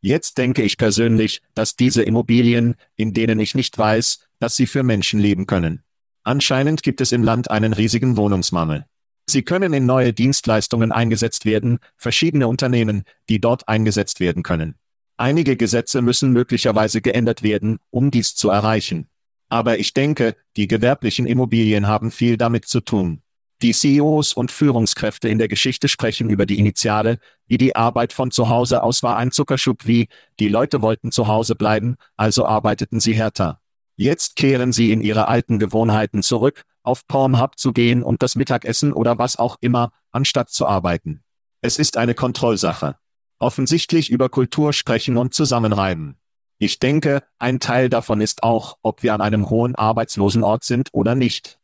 [0.00, 4.82] Jetzt denke ich persönlich, dass diese Immobilien, in denen ich nicht weiß, dass sie für
[4.82, 5.82] Menschen leben können.
[6.22, 8.84] Anscheinend gibt es im Land einen riesigen Wohnungsmangel.
[9.28, 14.76] Sie können in neue Dienstleistungen eingesetzt werden, verschiedene Unternehmen, die dort eingesetzt werden können.
[15.18, 19.08] Einige Gesetze müssen möglicherweise geändert werden, um dies zu erreichen.
[19.48, 23.22] Aber ich denke, die gewerblichen Immobilien haben viel damit zu tun.
[23.62, 28.30] Die CEOs und Führungskräfte in der Geschichte sprechen über die Initiale, wie die Arbeit von
[28.30, 30.08] zu Hause aus war ein Zuckerschub wie,
[30.38, 33.62] die Leute wollten zu Hause bleiben, also arbeiteten sie härter.
[33.96, 38.92] Jetzt kehren sie in ihre alten Gewohnheiten zurück, auf Pornhub zu gehen und das Mittagessen
[38.92, 41.22] oder was auch immer, anstatt zu arbeiten.
[41.62, 42.96] Es ist eine Kontrollsache
[43.38, 46.16] offensichtlich über Kultur sprechen und zusammenreiben.
[46.58, 51.14] Ich denke, ein Teil davon ist auch, ob wir an einem hohen Arbeitslosenort sind oder
[51.14, 51.58] nicht.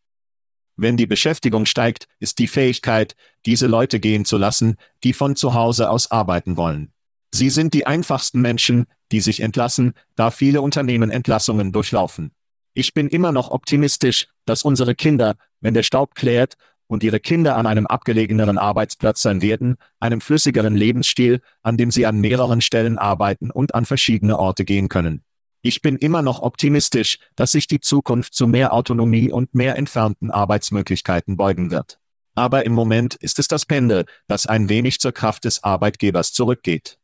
[0.76, 3.14] Wenn die Beschäftigung steigt, ist die Fähigkeit,
[3.46, 6.92] diese Leute gehen zu lassen, die von zu Hause aus arbeiten wollen.
[7.34, 12.32] Sie sind die einfachsten Menschen, die sich entlassen, da viele Unternehmen Entlassungen durchlaufen.
[12.74, 16.56] Ich bin immer noch optimistisch, dass unsere Kinder, wenn der Staub klärt,
[16.86, 22.06] und ihre Kinder an einem abgelegeneren Arbeitsplatz sein werden, einem flüssigeren Lebensstil, an dem sie
[22.06, 25.24] an mehreren Stellen arbeiten und an verschiedene Orte gehen können.
[25.62, 30.30] Ich bin immer noch optimistisch, dass sich die Zukunft zu mehr Autonomie und mehr entfernten
[30.30, 32.00] Arbeitsmöglichkeiten beugen wird.
[32.34, 36.98] Aber im Moment ist es das Pendel, das ein wenig zur Kraft des Arbeitgebers zurückgeht.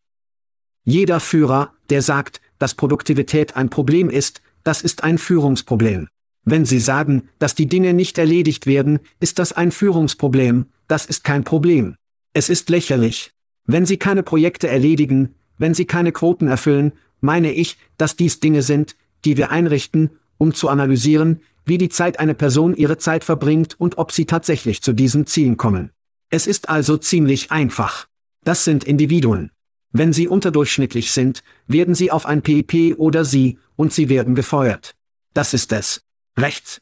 [0.85, 6.09] Jeder Führer, der sagt, dass Produktivität ein Problem ist, das ist ein Führungsproblem.
[6.45, 11.25] Wenn Sie sagen, dass die Dinge nicht erledigt werden, ist das ein Führungsproblem, das ist
[11.25, 11.97] kein Problem.
[12.33, 13.33] Es ist lächerlich.
[13.65, 18.63] Wenn Sie keine Projekte erledigen, wenn Sie keine Quoten erfüllen, meine ich, dass dies Dinge
[18.63, 23.79] sind, die wir einrichten, um zu analysieren, wie die Zeit eine Person ihre Zeit verbringt
[23.79, 25.91] und ob sie tatsächlich zu diesen Zielen kommen.
[26.31, 28.07] Es ist also ziemlich einfach.
[28.45, 29.51] Das sind Individuen.
[29.93, 34.95] Wenn sie unterdurchschnittlich sind, werden sie auf ein PIP oder sie, und sie werden gefeuert.
[35.35, 36.03] Das ist es.
[36.39, 36.81] Rechts.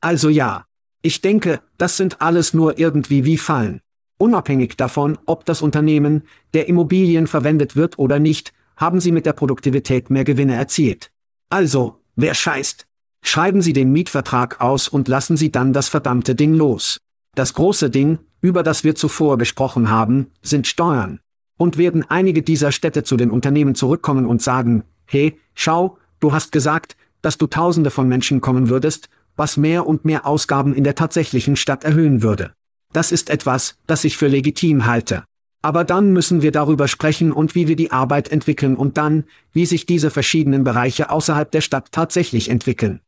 [0.00, 0.66] Also ja.
[1.02, 3.80] Ich denke, das sind alles nur irgendwie wie Fallen.
[4.18, 6.22] Unabhängig davon, ob das Unternehmen,
[6.52, 11.10] der Immobilien verwendet wird oder nicht, haben sie mit der Produktivität mehr Gewinne erzielt.
[11.48, 12.86] Also, wer scheißt?
[13.22, 17.00] Schreiben Sie den Mietvertrag aus und lassen Sie dann das verdammte Ding los.
[17.34, 21.20] Das große Ding, über das wir zuvor gesprochen haben, sind Steuern.
[21.58, 26.52] Und werden einige dieser Städte zu den Unternehmen zurückkommen und sagen, hey, schau, du hast
[26.52, 26.96] gesagt,
[27.26, 31.56] dass du Tausende von Menschen kommen würdest, was mehr und mehr Ausgaben in der tatsächlichen
[31.56, 32.52] Stadt erhöhen würde.
[32.92, 35.24] Das ist etwas, das ich für legitim halte.
[35.60, 39.66] Aber dann müssen wir darüber sprechen und wie wir die Arbeit entwickeln und dann, wie
[39.66, 43.00] sich diese verschiedenen Bereiche außerhalb der Stadt tatsächlich entwickeln.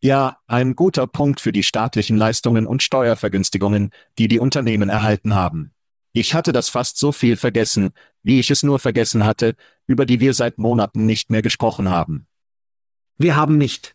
[0.00, 5.72] Ja, ein guter Punkt für die staatlichen Leistungen und Steuervergünstigungen, die die Unternehmen erhalten haben.
[6.12, 7.90] Ich hatte das fast so viel vergessen,
[8.22, 9.56] wie ich es nur vergessen hatte,
[9.88, 12.28] über die wir seit Monaten nicht mehr gesprochen haben.
[13.18, 13.94] Wir haben nicht.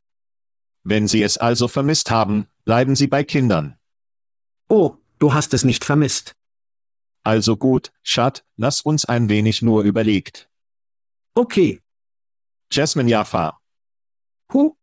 [0.83, 3.77] Wenn Sie es also vermisst haben, bleiben Sie bei Kindern.
[4.69, 6.35] Oh, du hast es nicht vermisst.
[7.23, 10.49] Also gut, Schat, lass uns ein wenig nur überlegt.
[11.33, 11.81] Okay.
[12.71, 13.59] Jasmine Jaffa.
[14.53, 14.75] Hu?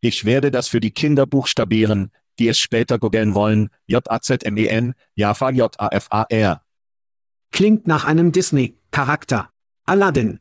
[0.00, 6.64] Ich werde das für die Kinder buchstabieren, die es später googeln wollen, J-A-Z-M-E-N, Jaffa J-A-F-A-R.
[7.50, 9.50] Klingt nach einem Disney-Charakter.
[9.84, 10.40] Aladdin.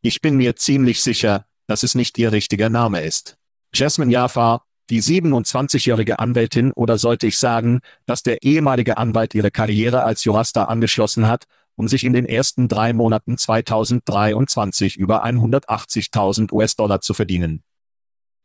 [0.00, 3.36] Ich bin mir ziemlich sicher, dass es nicht ihr richtiger Name ist.
[3.74, 10.02] Jasmine Jaffa, die 27-jährige Anwältin oder sollte ich sagen, dass der ehemalige Anwalt ihre Karriere
[10.02, 11.44] als Jurasta angeschlossen hat,
[11.76, 17.62] um sich in den ersten drei Monaten 2023 über 180.000 US-Dollar zu verdienen.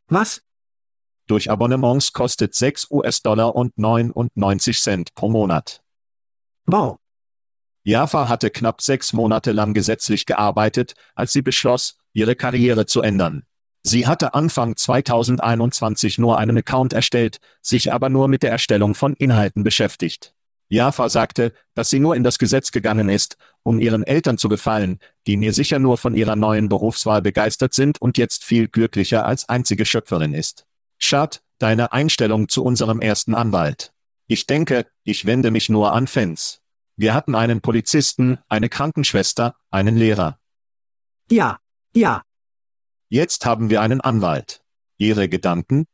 [0.08, 0.42] Was?
[1.28, 5.82] Durch Abonnements kostet 6 US-Dollar und 99 Cent pro Monat.
[6.66, 7.00] Wow.
[7.88, 13.44] Jaffa hatte knapp sechs Monate lang gesetzlich gearbeitet, als sie beschloss, ihre Karriere zu ändern.
[13.82, 19.14] Sie hatte Anfang 2021 nur einen Account erstellt, sich aber nur mit der Erstellung von
[19.14, 20.34] Inhalten beschäftigt.
[20.68, 25.00] Jaffa sagte, dass sie nur in das Gesetz gegangen ist, um ihren Eltern zu gefallen,
[25.26, 29.48] die mir sicher nur von ihrer neuen Berufswahl begeistert sind und jetzt viel glücklicher als
[29.48, 30.66] einzige Schöpferin ist.
[30.98, 33.94] Schad, deine Einstellung zu unserem ersten Anwalt.
[34.28, 36.60] Ich denke, ich wende mich nur an Fans.
[37.00, 40.40] Wir hatten einen Polizisten, eine Krankenschwester, einen Lehrer.
[41.30, 41.60] Ja,
[41.94, 42.24] ja.
[43.08, 44.64] Jetzt haben wir einen Anwalt.
[44.98, 45.86] Ihre Gedanken?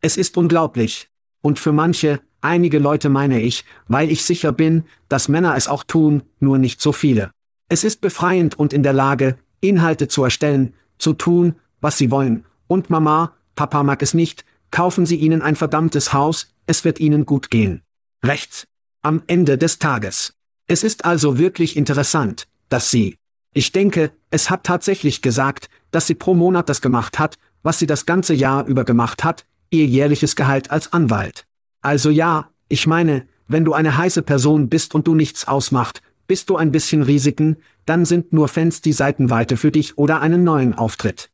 [0.00, 1.08] Es ist unglaublich.
[1.40, 5.82] Und für manche, einige Leute meine ich, weil ich sicher bin, dass Männer es auch
[5.82, 7.32] tun, nur nicht so viele.
[7.68, 12.44] Es ist befreiend und in der Lage, Inhalte zu erstellen, zu tun, was sie wollen.
[12.68, 17.26] Und Mama, Papa mag es nicht, kaufen Sie ihnen ein verdammtes Haus, es wird ihnen
[17.26, 17.82] gut gehen.
[18.24, 18.68] Rechts.
[19.04, 20.34] Am Ende des Tages.
[20.68, 23.16] Es ist also wirklich interessant, dass sie,
[23.52, 27.88] ich denke, es hat tatsächlich gesagt, dass sie pro Monat das gemacht hat, was sie
[27.88, 31.46] das ganze Jahr über gemacht hat, ihr jährliches Gehalt als Anwalt.
[31.80, 36.48] Also ja, ich meine, wenn du eine heiße Person bist und du nichts ausmacht, bist
[36.48, 40.74] du ein bisschen Risiken, dann sind nur Fans die Seitenweite für dich oder einen neuen
[40.74, 41.30] Auftritt.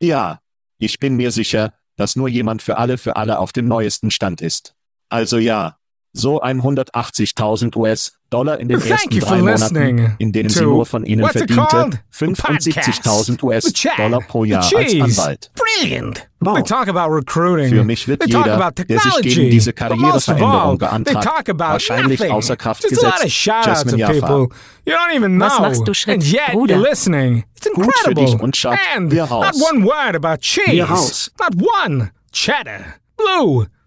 [0.00, 0.40] Ja,
[0.78, 4.40] ich bin mir sicher, dass nur jemand für alle für alle auf dem neuesten Stand
[4.40, 4.76] ist.
[5.08, 5.78] Also ja,
[6.16, 10.62] so 180.000 US-Dollar in den Thank ersten you for drei Monaten, listening in denen sie
[10.64, 11.98] nur von ihnen verdiente, called?
[12.12, 13.28] 75.000 Podcast.
[13.28, 15.18] With US-Dollar pro Jahr With als.
[15.18, 15.50] Anwalt.
[15.54, 16.28] Brilliant.
[16.40, 16.54] Wow.
[16.56, 17.70] They talk about recruiting.
[17.74, 22.32] Für mich wird they talk jeder, about der sich gegen diese Karriereveränderung beantragt, wahrscheinlich nothing.
[22.34, 23.46] außer Kraft Just a lot of gesetzt.
[23.46, 24.12] Jasmine Jaffa.
[24.26, 25.46] people you don't even know.
[25.46, 26.76] Was machst du, Schritt, and yet Bruder?
[26.76, 27.44] you're listening.
[27.56, 28.24] It's Gut für incredible.
[28.24, 29.46] dich und Schat, and wir raus.
[29.58, 30.72] not one word about cheese.
[30.72, 31.30] Wir raus.
[31.38, 31.54] Not
[31.84, 32.10] one.
[32.32, 32.96] Cheddar.
[33.16, 33.66] Blue.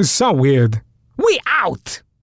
[0.00, 0.82] So weird.
[1.16, 2.02] We out!